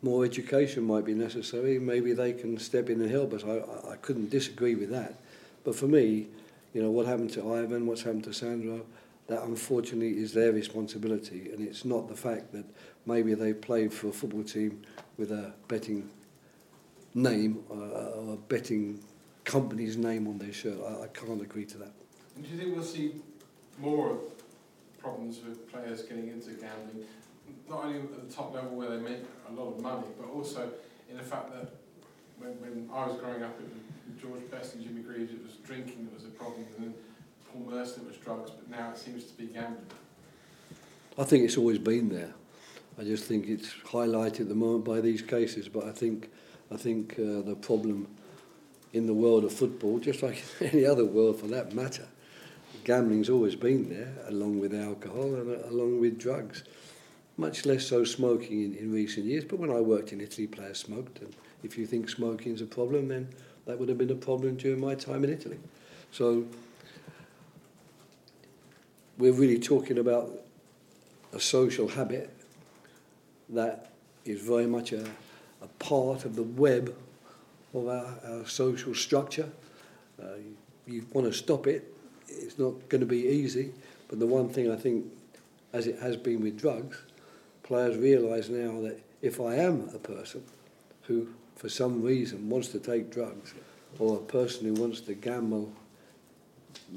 more 0.02 0.24
education 0.24 0.84
might 0.84 1.04
be 1.04 1.14
necessary. 1.14 1.78
Maybe 1.78 2.12
they 2.12 2.32
can 2.32 2.58
step 2.58 2.88
in 2.88 3.02
and 3.02 3.10
help 3.10 3.34
us. 3.34 3.42
I, 3.44 3.58
I- 3.58 3.92
I 3.92 3.96
couldn't 3.96 4.30
disagree 4.30 4.74
with 4.76 4.90
that. 4.90 5.14
But 5.64 5.74
for 5.74 5.88
me, 5.88 6.28
you 6.72 6.82
know, 6.82 6.90
what 6.90 7.06
happened 7.06 7.30
to 7.32 7.54
Ivan, 7.54 7.86
what's 7.86 8.02
happened 8.02 8.24
to 8.24 8.32
Sandro, 8.32 8.84
that 9.26 9.42
unfortunately 9.42 10.18
is 10.18 10.32
their 10.32 10.52
responsibility, 10.52 11.50
and 11.52 11.66
it's 11.66 11.84
not 11.84 12.08
the 12.08 12.16
fact 12.16 12.52
that 12.52 12.64
maybe 13.06 13.34
they 13.34 13.52
played 13.52 13.92
for 13.92 14.08
a 14.08 14.12
football 14.12 14.42
team 14.42 14.82
with 15.16 15.30
a 15.32 15.52
betting 15.68 16.08
name 17.14 17.62
uh, 17.70 17.74
or 17.74 18.34
a 18.34 18.36
betting 18.36 19.00
company's 19.44 19.96
name 19.96 20.26
on 20.26 20.38
their 20.38 20.52
shirt. 20.52 20.78
I, 20.86 21.04
I 21.04 21.06
can't 21.08 21.40
agree 21.42 21.64
to 21.66 21.78
that. 21.78 21.92
And 22.36 22.44
do 22.44 22.50
you 22.50 22.56
think 22.56 22.74
we'll 22.74 22.84
see 22.84 23.14
more 23.78 24.18
problems 24.98 25.40
with 25.46 25.70
players 25.70 26.02
getting 26.02 26.28
into 26.28 26.50
gambling, 26.50 27.06
not 27.68 27.84
only 27.84 28.00
at 28.00 28.28
the 28.28 28.34
top 28.34 28.54
level 28.54 28.76
where 28.76 28.90
they 28.90 29.02
make 29.02 29.22
a 29.48 29.52
lot 29.52 29.74
of 29.74 29.80
money, 29.80 30.06
but 30.20 30.28
also 30.28 30.70
in 31.08 31.16
the 31.16 31.22
fact 31.22 31.52
that 31.52 31.72
when, 32.40 32.52
when 32.60 32.90
I 32.92 33.06
was 33.06 33.20
growing 33.20 33.42
up, 33.42 33.58
it 33.60 33.68
was 33.68 34.20
George 34.20 34.50
Best 34.50 34.74
and 34.74 34.82
Jimmy 34.82 35.02
Greaves, 35.02 35.32
it 35.32 35.42
was 35.42 35.54
drinking 35.64 36.04
that 36.04 36.14
was 36.14 36.24
a 36.24 36.28
problem, 36.28 36.66
and 36.76 36.86
then 36.86 36.94
Paul 37.52 37.70
Merson, 37.70 38.02
it 38.02 38.08
was 38.08 38.16
drugs, 38.16 38.50
but 38.50 38.70
now 38.70 38.90
it 38.90 38.98
seems 38.98 39.24
to 39.24 39.36
be 39.36 39.46
gambling. 39.46 39.84
I 41.18 41.24
think 41.24 41.44
it's 41.44 41.56
always 41.56 41.78
been 41.78 42.08
there. 42.08 42.32
I 42.98 43.04
just 43.04 43.24
think 43.24 43.48
it's 43.48 43.72
highlighted 43.86 44.40
at 44.40 44.48
the 44.48 44.54
moment 44.54 44.84
by 44.84 45.00
these 45.00 45.22
cases. 45.22 45.68
But 45.68 45.84
I 45.84 45.92
think, 45.92 46.30
I 46.72 46.76
think 46.76 47.14
uh, 47.14 47.42
the 47.42 47.56
problem 47.60 48.08
in 48.92 49.06
the 49.06 49.14
world 49.14 49.44
of 49.44 49.52
football, 49.52 49.98
just 49.98 50.22
like 50.22 50.42
any 50.60 50.84
other 50.84 51.04
world 51.04 51.40
for 51.40 51.46
that 51.48 51.74
matter, 51.74 52.06
gambling's 52.84 53.30
always 53.30 53.56
been 53.56 53.88
there, 53.88 54.12
along 54.28 54.60
with 54.60 54.74
alcohol 54.74 55.34
and 55.34 55.50
uh, 55.50 55.68
along 55.68 56.00
with 56.00 56.18
drugs. 56.18 56.64
Much 57.36 57.64
less 57.64 57.86
so 57.86 58.04
smoking 58.04 58.64
in, 58.64 58.74
in 58.74 58.92
recent 58.92 59.24
years. 59.26 59.44
But 59.44 59.58
when 59.58 59.70
I 59.70 59.80
worked 59.80 60.12
in 60.12 60.20
Italy, 60.20 60.46
players 60.46 60.78
smoked. 60.78 61.20
And 61.20 61.34
if 61.62 61.76
you 61.78 61.86
think 61.86 62.08
smoking 62.08 62.54
is 62.54 62.60
a 62.60 62.66
problem, 62.66 63.08
then 63.08 63.28
that 63.66 63.78
would 63.78 63.88
have 63.88 63.98
been 63.98 64.10
a 64.10 64.14
problem 64.14 64.56
during 64.56 64.80
my 64.80 64.94
time 64.94 65.24
in 65.24 65.30
Italy. 65.30 65.58
So 66.10 66.44
we're 69.18 69.32
really 69.32 69.58
talking 69.58 69.98
about 69.98 70.30
a 71.32 71.40
social 71.40 71.88
habit 71.88 72.30
that 73.50 73.90
is 74.24 74.40
very 74.40 74.66
much 74.66 74.92
a, 74.92 75.04
a 75.62 75.68
part 75.78 76.24
of 76.24 76.36
the 76.36 76.42
web 76.42 76.94
of 77.74 77.88
our, 77.88 78.18
our 78.26 78.46
social 78.46 78.94
structure. 78.94 79.48
Uh, 80.20 80.36
you, 80.36 80.56
you 80.86 81.06
want 81.12 81.26
to 81.26 81.32
stop 81.32 81.66
it, 81.66 81.92
it's 82.28 82.58
not 82.58 82.88
going 82.88 83.00
to 83.00 83.06
be 83.06 83.26
easy, 83.26 83.72
but 84.08 84.18
the 84.18 84.26
one 84.26 84.48
thing 84.48 84.70
I 84.70 84.76
think, 84.76 85.06
as 85.72 85.86
it 85.86 85.98
has 86.00 86.16
been 86.16 86.40
with 86.40 86.58
drugs, 86.58 86.98
players 87.62 87.96
realise 87.96 88.48
now 88.48 88.80
that 88.80 89.00
if 89.22 89.40
I 89.40 89.56
am 89.56 89.90
a 89.94 89.98
person 89.98 90.42
who, 91.02 91.28
for 91.60 91.68
some 91.68 92.00
reason, 92.00 92.48
wants 92.48 92.68
to 92.68 92.78
take 92.78 93.10
drugs, 93.10 93.52
or 93.98 94.16
a 94.16 94.20
person 94.20 94.64
who 94.64 94.80
wants 94.80 95.02
to 95.02 95.12
gamble 95.12 95.70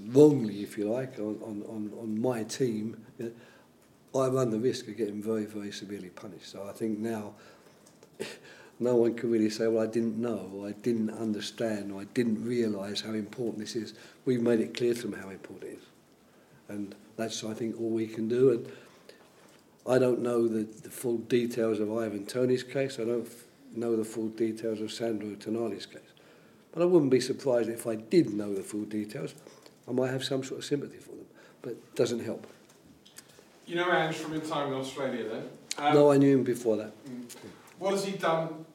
wrongly, 0.07 0.63
if 0.63 0.77
you 0.77 0.89
like, 0.89 1.19
on, 1.19 1.37
on, 1.43 1.63
on, 1.67 1.91
on 1.99 2.21
my 2.21 2.43
team, 2.43 2.95
you 3.19 3.25
know, 3.25 4.21
I 4.21 4.29
run 4.29 4.51
the 4.51 4.59
risk 4.59 4.87
of 4.87 4.95
getting 4.95 5.21
very, 5.21 5.43
very 5.43 5.73
severely 5.73 6.11
punished. 6.11 6.49
So 6.49 6.65
I 6.65 6.71
think 6.71 6.97
now 6.97 7.33
no 8.79 8.95
one 8.95 9.15
can 9.15 9.29
really 9.29 9.49
say, 9.49 9.67
well, 9.67 9.83
I 9.83 9.87
didn't 9.87 10.17
know, 10.17 10.49
or 10.55 10.69
I 10.69 10.71
didn't 10.71 11.09
understand, 11.09 11.91
or 11.91 11.99
I 11.99 12.05
didn't 12.13 12.45
realise 12.45 13.01
how 13.01 13.11
important 13.11 13.59
this 13.59 13.75
is. 13.75 13.95
We've 14.23 14.41
made 14.41 14.61
it 14.61 14.77
clear 14.77 14.93
to 14.93 15.01
them 15.09 15.19
how 15.19 15.29
important 15.29 15.71
it 15.71 15.77
is. 15.79 15.83
And 16.69 16.95
that's, 17.17 17.43
I 17.43 17.53
think, 17.53 17.81
all 17.81 17.89
we 17.89 18.07
can 18.07 18.29
do. 18.29 18.51
And 18.51 18.71
I 19.85 19.99
don't 19.99 20.21
know 20.21 20.47
the, 20.47 20.63
the 20.63 20.89
full 20.89 21.17
details 21.17 21.81
of 21.81 21.91
Ivan 21.91 22.25
Toney's 22.25 22.63
case. 22.63 22.97
I 22.97 23.03
don't 23.03 23.27
know 23.75 23.95
the 23.95 24.05
full 24.05 24.29
details 24.29 24.81
of 24.81 24.91
Sandro 24.91 25.29
Tonali's 25.35 25.85
case. 25.85 26.01
But 26.71 26.81
I 26.81 26.85
wouldn't 26.85 27.11
be 27.11 27.19
surprised 27.19 27.69
if 27.69 27.85
I 27.85 27.95
did 27.95 28.33
know 28.33 28.53
the 28.53 28.63
full 28.63 28.83
details. 28.83 29.33
I 29.87 29.91
might 29.91 30.09
have 30.09 30.23
some 30.23 30.43
sort 30.43 30.59
of 30.59 30.65
sympathy 30.65 30.97
for 30.97 31.11
them, 31.11 31.25
but 31.61 31.71
it 31.71 31.95
doesn't 31.95 32.23
help. 32.23 32.47
You 33.65 33.75
know 33.75 33.91
Ange 33.91 34.15
from 34.15 34.33
your 34.33 34.41
time 34.41 34.73
in 34.73 34.79
Australia 34.79 35.27
then? 35.29 35.49
Um, 35.77 35.93
no, 35.93 36.11
I 36.11 36.17
knew 36.17 36.37
him 36.37 36.43
before 36.43 36.77
that. 36.77 36.91
Mm. 37.05 37.25
What 37.79 37.91
has 37.91 38.05
he 38.05 38.13
done 38.13 38.65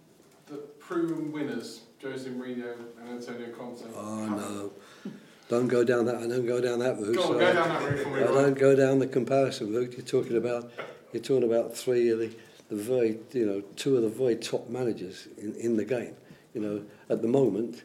that 0.49 0.81
proven 0.81 1.33
winners, 1.33 1.83
Jose 2.03 2.29
Mourinho 2.29 2.75
and 3.01 3.09
Antonio 3.11 3.51
Conte? 3.51 3.85
Oh, 3.95 4.27
no. 4.27 4.73
Don't 5.49 5.69
go 5.69 5.83
down 5.83 6.05
that. 6.07 6.17
I 6.17 6.27
don't 6.27 6.47
go 6.47 6.61
down 6.61 6.81
that 6.81 6.99
route. 6.99 7.17
Go, 7.17 7.23
on, 7.23 7.29
so 7.29 7.39
go 7.39 7.53
down 7.53 7.69
that 7.69 7.83
route 7.83 8.01
for 8.01 8.11
me. 8.11 8.21
I 8.21 8.27
don't 8.27 8.59
go 8.59 8.77
down 8.77 8.99
the 8.99 9.07
comparison 9.07 9.73
route. 9.73 9.93
You're 9.97 10.07
talking 10.07 10.37
about. 10.37 10.71
You're 11.13 11.23
talking 11.23 11.51
about 11.51 11.75
three 11.75 12.11
of 12.11 12.19
the, 12.19 12.31
the 12.69 12.77
very, 12.77 13.19
you 13.33 13.47
know, 13.47 13.63
two 13.77 13.97
of 13.97 14.03
the 14.03 14.09
very 14.09 14.37
top 14.37 14.69
managers 14.69 15.29
in, 15.39 15.55
in 15.55 15.77
the 15.77 15.85
game. 15.85 16.15
You 16.55 16.61
know, 16.61 16.85
at 17.09 17.23
the 17.23 17.29
moment, 17.29 17.83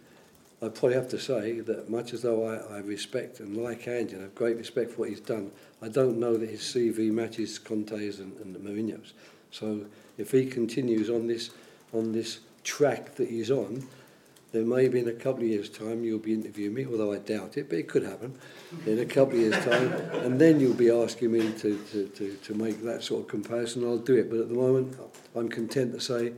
I 0.61 0.69
probably 0.69 0.95
have 0.95 1.09
to 1.09 1.19
say 1.19 1.59
that 1.59 1.89
much 1.89 2.13
as 2.13 2.21
though 2.21 2.45
I, 2.45 2.75
I 2.75 2.79
respect 2.79 3.39
and 3.39 3.57
like 3.57 3.87
Ange 3.87 4.13
and 4.13 4.21
have 4.21 4.33
great 4.33 4.57
respect 4.57 4.91
for 4.91 5.01
what 5.01 5.09
he's 5.09 5.19
done, 5.19 5.51
I 5.81 5.89
don't 5.89 6.17
know 6.17 6.37
that 6.37 6.49
his 6.49 6.61
CV 6.61 7.11
matches 7.11 7.59
Conte's 7.59 8.19
and, 8.19 8.37
and 8.37 8.55
Mourinho's. 8.55 9.13
So 9.51 9.85
if 10.17 10.31
he 10.31 10.45
continues 10.45 11.09
on 11.09 11.27
this 11.27 11.51
on 11.93 12.11
this 12.11 12.39
track 12.63 13.15
that 13.15 13.29
he's 13.29 13.51
on, 13.51 13.85
then 14.53 14.69
maybe 14.69 14.99
in 14.99 15.07
a 15.07 15.13
couple 15.13 15.41
of 15.41 15.49
years' 15.49 15.67
time 15.67 16.03
you'll 16.03 16.19
be 16.19 16.33
interviewing 16.33 16.75
me, 16.75 16.85
although 16.85 17.11
I 17.11 17.17
doubt 17.17 17.57
it, 17.57 17.69
but 17.69 17.79
it 17.79 17.89
could 17.89 18.03
happen 18.03 18.37
in 18.85 18.99
a 18.99 19.05
couple 19.05 19.33
of 19.33 19.41
years' 19.41 19.65
time, 19.65 19.91
and 20.23 20.39
then 20.39 20.59
you'll 20.59 20.75
be 20.75 20.91
asking 20.91 21.31
me 21.31 21.51
to, 21.53 21.83
to, 21.91 22.07
to, 22.07 22.35
to 22.35 22.53
make 22.53 22.81
that 22.83 23.03
sort 23.03 23.23
of 23.23 23.27
comparison. 23.27 23.83
I'll 23.83 23.97
do 23.97 24.15
it, 24.15 24.29
but 24.29 24.39
at 24.39 24.49
the 24.49 24.55
moment 24.55 24.95
I'm 25.35 25.49
content 25.49 25.91
to 25.93 25.99
say 25.99 26.33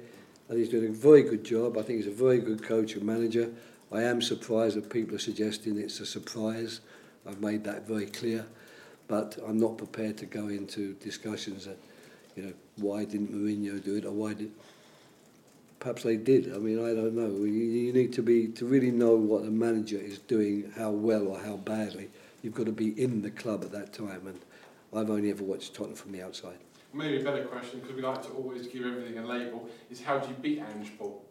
that 0.48 0.58
he's 0.58 0.70
doing 0.70 0.92
a 0.92 0.94
very 0.94 1.24
good 1.24 1.44
job. 1.44 1.78
I 1.78 1.82
think 1.82 2.00
he's 2.00 2.08
a 2.08 2.16
very 2.16 2.40
good 2.40 2.64
coach 2.64 2.96
and 2.96 3.04
manager. 3.04 3.52
I 3.92 4.04
am 4.04 4.22
surprised 4.22 4.78
that 4.78 4.90
people 4.90 5.16
are 5.16 5.20
suggesting 5.20 5.78
it's 5.78 6.00
a 6.00 6.06
surprise. 6.06 6.80
I've 7.28 7.42
made 7.42 7.66
that 7.66 7.86
very 7.86 8.06
clear, 8.06 8.46
but 9.10 9.38
I'm 9.46 9.60
not 9.60 9.78
prepared 9.78 10.18
to 10.20 10.26
go 10.26 10.48
into 10.48 10.94
discussions 10.96 11.66
that, 11.66 11.78
you 12.38 12.44
know, 12.44 12.54
why 12.78 13.04
didn't 13.04 13.34
Mourinho 13.34 13.84
do 13.84 13.96
it 13.96 14.06
or 14.06 14.12
why 14.12 14.36
did. 14.36 14.52
Perhaps 15.86 16.02
they 16.02 16.18
did. 16.18 16.52
I 16.52 16.58
mean, 16.58 16.80
I 16.80 16.96
don't 16.96 17.14
know. 17.14 17.46
You, 17.46 17.46
you 17.46 17.94
need 17.94 18.12
to 18.14 18.24
be 18.24 18.48
to 18.48 18.66
really 18.66 18.90
know 18.90 19.16
what 19.16 19.44
a 19.44 19.52
manager 19.52 20.00
is 20.00 20.18
doing, 20.18 20.74
how 20.76 20.90
well 20.90 21.28
or 21.28 21.38
how 21.38 21.58
badly. 21.58 22.10
You've 22.42 22.56
got 22.56 22.66
to 22.66 22.72
be 22.72 23.00
in 23.00 23.22
the 23.22 23.30
club 23.30 23.64
at 23.64 23.72
that 23.74 23.94
time, 23.94 24.26
and 24.26 24.40
I've 24.92 25.12
only 25.12 25.30
ever 25.30 25.44
watched 25.44 25.76
Tottenham 25.76 25.96
from 25.96 26.14
the 26.14 26.24
outside. 26.24 26.58
Maybe 26.92 27.22
a 27.22 27.24
better 27.24 27.44
question, 27.46 27.82
because 27.82 27.96
we 27.96 28.02
like 28.02 28.24
to 28.24 28.30
always 28.30 28.66
give 28.66 28.84
everything 28.84 29.20
a 29.20 29.28
label, 29.28 29.70
is 29.92 30.02
how 30.02 30.18
do 30.18 30.28
you 30.28 30.34
beat 30.34 30.64
Ange 30.76 30.98
ball? 30.98 31.24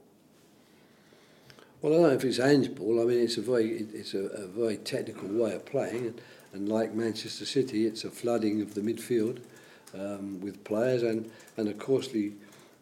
Well, 1.82 1.92
I 1.92 1.96
don't 1.96 2.02
know 2.04 2.14
if 2.14 2.24
it's 2.24 2.38
Ange 2.38 2.76
ball. 2.76 3.02
I 3.02 3.06
mean, 3.06 3.24
it's 3.24 3.36
a 3.36 3.42
very 3.42 3.70
it's 3.92 4.14
a, 4.14 4.26
a 4.26 4.46
very 4.46 4.76
technical 4.76 5.30
way 5.30 5.56
of 5.56 5.66
playing, 5.66 6.06
and, 6.06 6.20
and 6.52 6.68
like 6.68 6.94
Manchester 6.94 7.44
City, 7.44 7.86
it's 7.86 8.04
a 8.04 8.10
flooding 8.10 8.62
of 8.62 8.74
the 8.74 8.82
midfield 8.82 9.40
um, 9.98 10.40
with 10.40 10.62
players, 10.62 11.02
and 11.02 11.28
and 11.56 11.68
of 11.68 11.76
course 11.80 12.06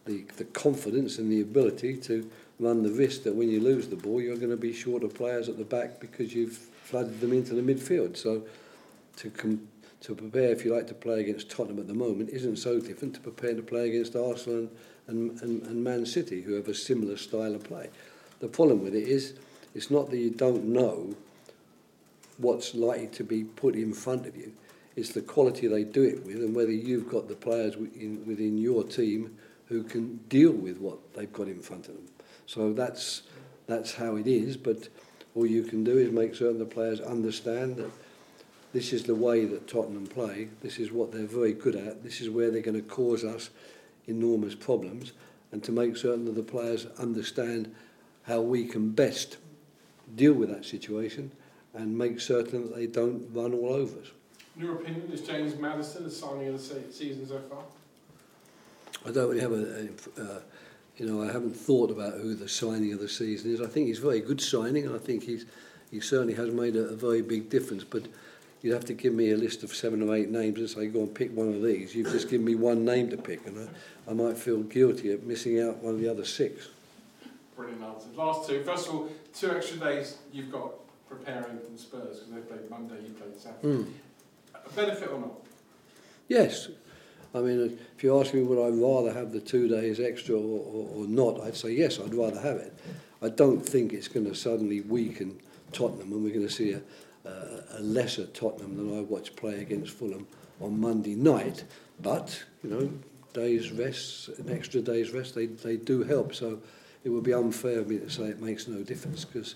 the, 0.05 0.25
the 0.37 0.45
confidence 0.45 1.19
and 1.19 1.31
the 1.31 1.41
ability 1.41 1.97
to 1.97 2.31
run 2.59 2.83
the 2.83 2.93
risk 2.93 3.23
that 3.25 3.35
when 3.35 3.51
you 3.51 3.61
lose 3.61 3.89
the 3.89 3.97
ball, 3.97 4.21
you're 4.21 4.37
going 4.37 4.51
to 4.51 4.57
be 4.57 4.73
short 4.73 5.03
of 5.03 5.15
players 5.15 5.49
at 5.49 5.59
the 5.59 5.65
back 5.65 6.01
because 6.01 6.35
you've 6.35 6.57
flooded 6.57 7.21
them 7.21 7.33
into 7.33 7.55
the 7.55 7.63
midfield. 7.63 8.17
So 8.17 8.43
to 9.17 9.31
com- 9.31 9.69
to 10.03 10.17
prepare, 10.17 10.51
if 10.51 10.65
you 10.65 10.75
like, 10.75 10.89
to 10.89 10.95
play 10.95 11.21
against 11.21 11.49
Tottenham 11.49 11.79
at 11.79 11.87
the 11.87 11.95
moment 11.95 12.31
isn't 12.31 12.57
so 12.57 12.81
different 12.81 13.15
to 13.15 13.21
prepare 13.21 13.55
to 13.55 13.63
play 13.63 13.89
against 13.89 14.17
Arsenal 14.17 14.69
and, 15.07 15.41
and, 15.43 15.63
and 15.63 15.85
Man 15.85 16.05
City, 16.05 16.43
who 16.43 16.55
have 16.55 16.67
a 16.67 16.75
similar 16.75 17.17
style 17.17 17.55
of 17.55 17.63
play. 17.63 17.89
The 18.41 18.49
problem 18.49 18.83
with 18.83 18.97
it 18.97 19.07
is, 19.07 19.35
it's 19.77 19.93
not 19.93 20.11
that 20.11 20.17
you 20.17 20.31
don't 20.31 20.65
know 20.65 21.15
what's 22.39 22.75
likely 22.75 23.07
to 23.09 23.23
be 23.23 23.45
put 23.45 23.77
in 23.77 23.93
front 23.93 24.27
of 24.27 24.37
you. 24.37 24.53
It's 24.97 25.11
the 25.11 25.23
quality 25.23 25.69
they 25.69 25.85
do 25.85 26.03
it 26.03 26.27
with, 26.27 26.37
and 26.37 26.55
whether 26.55 26.73
you've 26.73 27.09
got 27.09 27.29
the 27.29 27.37
players 27.37 27.77
within, 27.77 28.27
within 28.27 28.59
your 28.59 28.83
team 28.83 29.39
who 29.73 29.83
can 29.83 30.19
deal 30.29 30.53
with 30.53 30.77
what 30.77 31.15
they've 31.15 31.33
got 31.33 31.49
in 31.49 31.61
front 31.61 31.89
of 31.89 31.95
them. 31.95 32.07
So 32.47 32.75
that's 32.75 33.23
that's 33.67 33.95
how 33.95 34.17
it 34.17 34.27
is. 34.27 34.59
But 34.59 34.89
all 35.35 35.47
you 35.47 35.63
can 35.63 35.83
do 35.83 35.97
is 35.97 36.13
make 36.13 36.35
certain 36.35 36.59
the 36.59 36.67
players 36.67 37.01
understand 37.01 37.77
that 37.77 37.91
this 38.75 38.93
is 38.93 39.05
the 39.05 39.15
way 39.15 39.47
that 39.47 39.67
Tottenham 39.67 40.07
play. 40.07 40.49
This 40.61 40.79
is 40.79 40.93
what 40.93 41.11
they're 41.11 41.27
very 41.27 41.55
good 41.55 41.75
at. 41.75 42.05
This 42.05 42.21
is 42.21 42.29
where 42.29 42.51
they're 42.51 42.61
going 42.61 42.83
to 42.83 42.89
cause 42.89 43.25
us 43.25 43.49
enormous 44.07 44.55
problems, 44.55 45.13
and 45.53 45.65
to 45.65 45.73
make 45.73 45.97
certain 45.97 46.27
that 46.27 46.35
the 46.35 46.43
players 46.43 46.87
understand 46.99 47.75
how 48.25 48.41
we 48.41 48.67
can 48.67 48.91
best 48.91 49.39
deal 50.17 50.35
with 50.35 50.51
that 50.51 50.65
situation 50.65 51.33
and 51.73 51.97
make 51.97 52.21
certain 52.21 52.63
that 52.63 52.77
they 52.77 52.87
don't 52.87 53.27
run 53.33 53.55
all 53.55 53.73
over 53.73 54.01
us. 54.01 54.09
In 54.57 54.65
your 54.65 54.75
opinion, 54.75 55.11
is 55.11 55.23
James 55.23 55.55
Maddison 55.57 56.11
signing 56.11 56.49
of 56.49 56.69
the 56.69 56.93
season 56.93 57.27
so 57.27 57.39
far? 57.49 57.63
I 59.07 59.11
don't 59.11 59.29
really 59.29 59.41
have 59.41 59.53
a, 59.53 59.89
a 60.21 60.23
uh, 60.23 60.41
you 60.99 61.07
know, 61.07 61.23
I 61.23 61.33
haven't 61.33 61.57
thought 61.57 61.91
about 61.91 62.15
who 62.15 62.35
the 62.35 62.49
signing 62.49 62.93
of 62.93 63.01
the 63.01 63.09
season 63.09 63.53
is. 63.53 63.61
I 63.61 63.67
think 63.67 63.89
he's 63.89 63.99
a 63.99 64.03
very 64.03 64.21
good 64.21 64.41
signing, 64.41 64.87
and 64.87 64.95
I 64.95 64.99
think 64.99 65.23
he's 65.25 65.47
he 65.91 66.01
certainly 66.01 66.35
has 66.35 66.51
made 66.51 66.77
a, 66.77 66.85
a 66.89 66.97
very 66.97 67.23
big 67.23 67.51
difference. 67.51 67.85
But 67.85 68.05
you'd 68.63 68.73
have 68.73 68.85
to 68.87 68.95
give 68.95 69.13
me 69.13 69.33
a 69.33 69.37
list 69.37 69.63
of 69.63 69.75
seven 69.75 70.03
or 70.03 70.15
eight 70.15 70.31
names 70.31 70.59
and 70.59 70.71
say, 70.71 70.87
go 70.87 71.01
and 71.01 71.15
pick 71.15 71.35
one 71.37 71.49
of 71.49 71.63
these. 71.63 71.95
You've 71.95 72.13
just 72.13 72.31
given 72.31 72.47
me 72.47 72.55
one 72.55 72.85
name 72.85 73.11
to 73.11 73.17
pick, 73.17 73.47
and 73.47 73.69
I, 74.07 74.11
I 74.11 74.15
might 74.15 74.39
feel 74.39 74.63
guilty 74.63 75.13
of 75.13 75.25
missing 75.25 75.61
out 75.61 75.79
one 75.79 75.95
of 75.95 76.01
the 76.01 76.09
other 76.09 76.25
six. 76.25 76.69
Brilliant 77.57 77.83
answer. 77.83 78.09
Last 78.15 78.49
two. 78.49 78.63
First 78.65 78.89
of 78.89 78.95
all, 78.95 79.09
two 79.35 79.51
extra 79.51 79.79
days 79.79 80.19
you've 80.33 80.53
got 80.53 80.73
preparing 81.09 81.59
for 81.59 81.73
the 81.73 81.79
Spurs 81.79 82.21
because 82.21 82.31
they 82.31 82.41
played 82.41 82.71
Monday, 82.71 82.95
you 83.07 83.13
played 83.15 83.39
Saturday. 83.39 83.69
Mm. 83.69 83.93
a 84.55 84.71
benefit 84.71 85.11
or 85.11 85.19
not? 85.21 85.33
Yes. 86.29 86.69
I 87.35 87.41
mean, 87.41 87.79
if 87.97 88.05
you 88.05 88.19
ask 88.21 88.35
me 88.35 88.43
would 88.43 88.63
I 88.63 88.69
rather 88.69 89.13
have 89.13 89.33
the 89.33 89.41
two 89.41 89.69
days 89.69 90.01
extra 90.01 90.37
or, 90.37 90.61
or, 90.61 90.89
or 90.97 91.07
not, 91.07 91.41
I'd 91.41 91.57
say 91.57 91.73
yes, 91.73 91.99
I'd 91.99 92.15
rather 92.15 92.41
have 92.41 92.57
it. 92.57 92.75
I 93.23 93.29
don't 93.29 93.61
think 93.61 93.93
it's 93.93 94.09
going 94.09 94.27
to 94.27 94.35
suddenly 94.35 94.81
weaken 94.81 95.41
Tottenham 95.73 96.13
and 96.13 96.23
we're 96.23 96.35
going 96.35 96.47
to 96.47 96.53
see 96.53 96.73
a, 96.73 96.83
a, 97.25 97.79
a 97.79 97.81
lesser 97.81 98.27
Tottenham 98.27 98.77
than 98.77 98.99
I 98.99 99.01
watched 99.01 99.37
play 99.37 99.61
against 99.63 99.93
Fulham 99.93 100.27
on 100.61 100.79
Monday 100.79 101.15
night. 101.15 101.65
But, 102.01 102.43
you 102.63 102.71
know, 102.71 102.93
days 103.33 103.73
rest, 103.73 104.29
an 104.39 104.51
extra 104.51 104.81
day's 104.81 105.13
rest, 105.13 105.35
they, 105.35 105.47
they 105.47 105.77
do 105.77 106.03
help. 106.03 106.35
So 106.35 106.59
it 107.05 107.09
would 107.09 107.25
be 107.25 107.33
unfair 107.33 107.79
of 107.79 107.89
me 107.89 107.99
to 107.99 108.11
say 108.11 108.25
it 108.25 108.41
makes 108.41 108.69
no 108.69 108.83
difference 108.83 109.25
because 109.25 109.55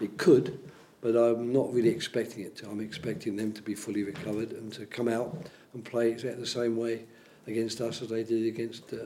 it 0.00 0.18
could, 0.18 0.58
but 1.00 1.16
I'm 1.16 1.52
not 1.52 1.72
really 1.72 1.88
expecting 1.88 2.44
it 2.44 2.56
to. 2.58 2.68
I'm 2.68 2.80
expecting 2.80 3.36
them 3.36 3.52
to 3.52 3.62
be 3.62 3.74
fully 3.74 4.04
recovered 4.04 4.52
and 4.52 4.72
to 4.74 4.86
come 4.86 5.08
out 5.08 5.36
and 5.76 5.84
play 5.84 6.08
exactly 6.10 6.40
the 6.40 6.46
same 6.46 6.74
way 6.74 7.04
against 7.46 7.82
us 7.82 8.00
as 8.00 8.08
they 8.08 8.24
did 8.24 8.46
against 8.46 8.92
uh, 8.94 9.04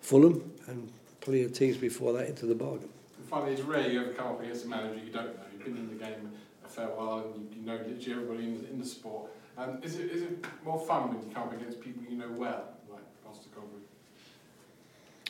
Fulham 0.00 0.52
and 0.68 0.88
plenty 1.20 1.42
of 1.42 1.52
teams 1.52 1.76
before 1.76 2.12
that 2.12 2.28
into 2.28 2.46
the 2.46 2.54
bargain. 2.54 2.88
And 3.18 3.28
finally, 3.28 3.52
it's 3.52 3.62
rare 3.62 3.90
you 3.90 4.00
ever 4.00 4.12
come 4.12 4.28
up 4.28 4.42
against 4.42 4.64
a 4.64 4.68
manager 4.68 5.04
you 5.04 5.12
don't 5.12 5.36
know. 5.36 5.42
You've 5.52 5.64
been 5.64 5.76
in 5.76 5.88
the 5.88 6.04
game 6.04 6.32
a 6.64 6.68
fair 6.68 6.86
while 6.86 7.18
and 7.18 7.34
you, 7.34 7.60
you 7.60 7.66
know 7.66 7.74
literally 7.74 8.12
everybody 8.12 8.44
in, 8.44 8.66
in 8.70 8.78
the 8.78 8.86
sport. 8.86 9.30
Um, 9.58 9.78
is, 9.82 9.98
it, 9.98 10.10
is 10.10 10.22
it 10.22 10.44
more 10.64 10.78
fun 10.78 11.08
when 11.08 11.28
you 11.28 11.34
come 11.34 11.42
up 11.42 11.52
against 11.52 11.80
people 11.80 12.02
you 12.08 12.16
know 12.16 12.30
well, 12.30 12.64
like 12.90 13.02
Postecoglou? 13.26 13.82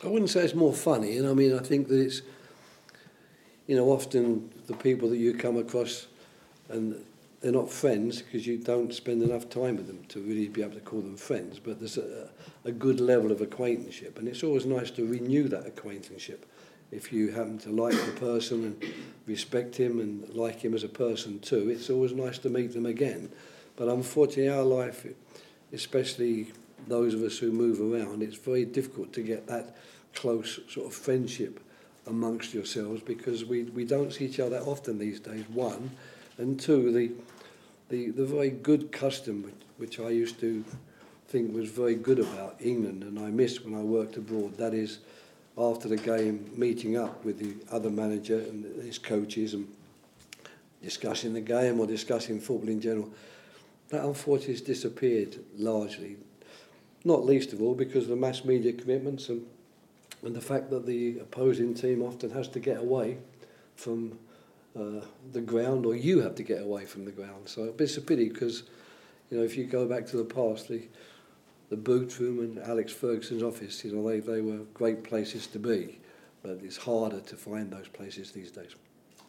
I 0.04 0.08
wouldn't 0.08 0.30
say 0.30 0.44
it's 0.44 0.54
more 0.54 0.74
funny, 0.74 1.16
and 1.16 1.26
I 1.26 1.32
mean, 1.32 1.58
I 1.58 1.60
think 1.60 1.88
that 1.88 1.98
it's, 1.98 2.20
you 3.66 3.74
know, 3.74 3.86
often 3.86 4.50
the 4.66 4.74
people 4.74 5.08
that 5.08 5.16
you 5.16 5.32
come 5.34 5.56
across, 5.56 6.08
and 6.68 7.02
they're 7.42 7.52
not 7.52 7.68
friends 7.68 8.22
because 8.22 8.46
you 8.46 8.56
don't 8.56 8.94
spend 8.94 9.20
enough 9.22 9.48
time 9.48 9.76
with 9.76 9.88
them 9.88 10.04
to 10.08 10.20
really 10.20 10.46
be 10.46 10.62
able 10.62 10.74
to 10.74 10.80
call 10.80 11.00
them 11.00 11.16
friends, 11.16 11.58
but 11.58 11.80
there's 11.80 11.98
a, 11.98 12.30
a 12.64 12.70
good 12.70 13.00
level 13.00 13.32
of 13.32 13.40
acquaintanceship. 13.40 14.16
And 14.16 14.28
it's 14.28 14.44
always 14.44 14.64
nice 14.64 14.92
to 14.92 15.04
renew 15.04 15.48
that 15.48 15.66
acquaintanceship. 15.66 16.46
If 16.92 17.12
you 17.12 17.32
happen 17.32 17.58
to 17.58 17.70
like 17.70 17.94
the 17.94 18.12
person 18.12 18.64
and 18.64 18.94
respect 19.26 19.76
him 19.76 19.98
and 19.98 20.28
like 20.34 20.60
him 20.60 20.72
as 20.72 20.84
a 20.84 20.88
person 20.88 21.40
too, 21.40 21.68
it's 21.68 21.90
always 21.90 22.12
nice 22.12 22.38
to 22.38 22.48
meet 22.48 22.74
them 22.74 22.86
again. 22.86 23.28
But 23.74 23.88
unfortunately, 23.88 24.48
our 24.48 24.62
life, 24.62 25.04
especially 25.72 26.52
those 26.86 27.12
of 27.12 27.22
us 27.22 27.38
who 27.38 27.50
move 27.50 27.80
around, 27.80 28.22
it's 28.22 28.36
very 28.36 28.64
difficult 28.64 29.12
to 29.14 29.22
get 29.22 29.48
that 29.48 29.76
close 30.14 30.60
sort 30.68 30.86
of 30.86 30.94
friendship 30.94 31.58
amongst 32.06 32.54
yourselves 32.54 33.02
because 33.02 33.44
we, 33.44 33.64
we 33.64 33.84
don't 33.84 34.12
see 34.12 34.26
each 34.26 34.38
other 34.38 34.58
often 34.58 34.98
these 34.98 35.18
days. 35.18 35.44
One, 35.48 35.90
and 36.42 36.58
two, 36.58 36.92
the, 36.92 37.12
the, 37.88 38.10
the 38.10 38.26
very 38.26 38.50
good 38.50 38.92
custom 38.92 39.44
which, 39.44 39.54
which 39.78 40.00
I 40.00 40.10
used 40.10 40.40
to 40.40 40.64
think 41.28 41.54
was 41.54 41.70
very 41.70 41.94
good 41.94 42.18
about 42.18 42.56
England 42.60 43.04
and 43.04 43.18
I 43.18 43.30
missed 43.30 43.64
when 43.64 43.74
I 43.74 43.82
worked 43.82 44.16
abroad, 44.16 44.58
that 44.58 44.74
is 44.74 44.98
after 45.56 45.88
the 45.88 45.96
game 45.96 46.50
meeting 46.56 46.96
up 46.96 47.24
with 47.24 47.38
the 47.38 47.54
other 47.74 47.90
manager 47.90 48.38
and 48.38 48.64
his 48.82 48.98
coaches 48.98 49.54
and 49.54 49.68
discussing 50.82 51.32
the 51.32 51.40
game 51.40 51.78
or 51.78 51.86
discussing 51.86 52.40
football 52.40 52.68
in 52.68 52.80
general. 52.80 53.08
That 53.90 54.04
unfortunately 54.04 54.54
has 54.54 54.62
disappeared 54.62 55.36
largely, 55.56 56.16
not 57.04 57.24
least 57.24 57.52
of 57.52 57.62
all 57.62 57.74
because 57.74 58.04
of 58.04 58.10
the 58.10 58.16
mass 58.16 58.44
media 58.44 58.72
commitments 58.72 59.28
and, 59.28 59.46
and 60.24 60.34
the 60.34 60.40
fact 60.40 60.70
that 60.70 60.86
the 60.86 61.18
opposing 61.20 61.74
team 61.74 62.02
often 62.02 62.30
has 62.30 62.48
to 62.48 62.58
get 62.58 62.78
away 62.78 63.18
from 63.76 64.18
uh, 64.78 65.04
the 65.32 65.40
ground 65.40 65.86
or 65.86 65.94
you 65.94 66.20
have 66.20 66.34
to 66.36 66.42
get 66.42 66.62
away 66.62 66.84
from 66.84 67.04
the 67.04 67.10
ground. 67.10 67.48
So 67.48 67.74
it's 67.78 67.96
a 67.96 68.00
pity 68.00 68.28
because, 68.28 68.64
you 69.30 69.38
know, 69.38 69.44
if 69.44 69.56
you 69.56 69.64
go 69.64 69.86
back 69.86 70.06
to 70.06 70.16
the 70.16 70.24
past, 70.24 70.68
the, 70.68 70.82
the 71.68 71.76
boot 71.76 72.18
room 72.18 72.40
and 72.40 72.58
Alex 72.58 72.92
Ferguson's 72.92 73.42
office, 73.42 73.84
you 73.84 73.92
know, 73.92 74.08
they, 74.08 74.20
they 74.20 74.40
were 74.40 74.64
great 74.74 75.04
places 75.04 75.46
to 75.48 75.58
be, 75.58 76.00
but 76.42 76.58
it's 76.62 76.76
harder 76.76 77.20
to 77.20 77.36
find 77.36 77.70
those 77.70 77.88
places 77.88 78.32
these 78.32 78.50
days. 78.50 78.74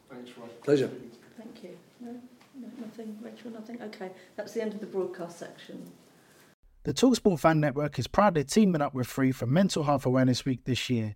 Thanks, 0.09 0.31
Roy. 0.37 0.47
Pleasure. 0.63 0.91
Thank 1.37 1.63
you. 1.63 1.77
No, 1.99 2.15
no, 2.55 2.67
nothing, 2.79 3.17
Rachel, 3.21 3.51
nothing. 3.51 3.81
Okay, 3.81 4.11
that's 4.35 4.53
the 4.53 4.61
end 4.61 4.73
of 4.73 4.79
the 4.79 4.85
broadcast 4.85 5.39
section. 5.39 5.91
The 6.83 6.93
Talksport 6.93 7.39
Fan 7.39 7.59
Network 7.59 7.97
is 7.97 8.07
proudly 8.07 8.43
teaming 8.43 8.81
up 8.81 8.93
with 8.93 9.07
three 9.07 9.31
for 9.31 9.45
Mental 9.45 9.83
Health 9.83 10.05
Awareness 10.05 10.45
Week 10.45 10.65
this 10.65 10.89
year. 10.89 11.15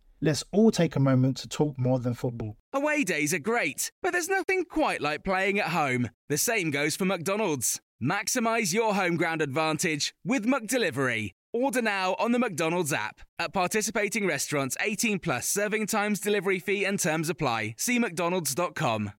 Let's 0.23 0.43
all 0.51 0.69
take 0.69 0.95
a 0.95 0.99
moment 0.99 1.37
to 1.37 1.47
talk 1.47 1.79
more 1.79 1.97
than 1.97 2.13
football. 2.13 2.55
Away 2.73 3.03
days 3.03 3.33
are 3.33 3.39
great, 3.39 3.91
but 4.03 4.11
there's 4.11 4.29
nothing 4.29 4.65
quite 4.65 5.01
like 5.01 5.23
playing 5.23 5.59
at 5.59 5.69
home. 5.69 6.11
The 6.29 6.37
same 6.37 6.69
goes 6.69 6.95
for 6.95 7.05
McDonald's. 7.05 7.81
Maximize 8.01 8.71
your 8.71 8.93
home 8.93 9.17
ground 9.17 9.41
advantage 9.41 10.13
with 10.23 10.45
McDelivery. 10.45 11.31
Order 11.53 11.81
now 11.81 12.15
on 12.19 12.33
the 12.33 12.39
McDonald's 12.39 12.93
app. 12.93 13.21
At 13.39 13.51
participating 13.51 14.27
restaurants, 14.27 14.77
18 14.79 15.17
plus 15.19 15.47
serving 15.47 15.87
times, 15.87 16.19
delivery 16.19 16.59
fee, 16.59 16.85
and 16.85 16.99
terms 16.99 17.27
apply. 17.27 17.73
See 17.77 17.97
McDonald's.com. 17.97 19.13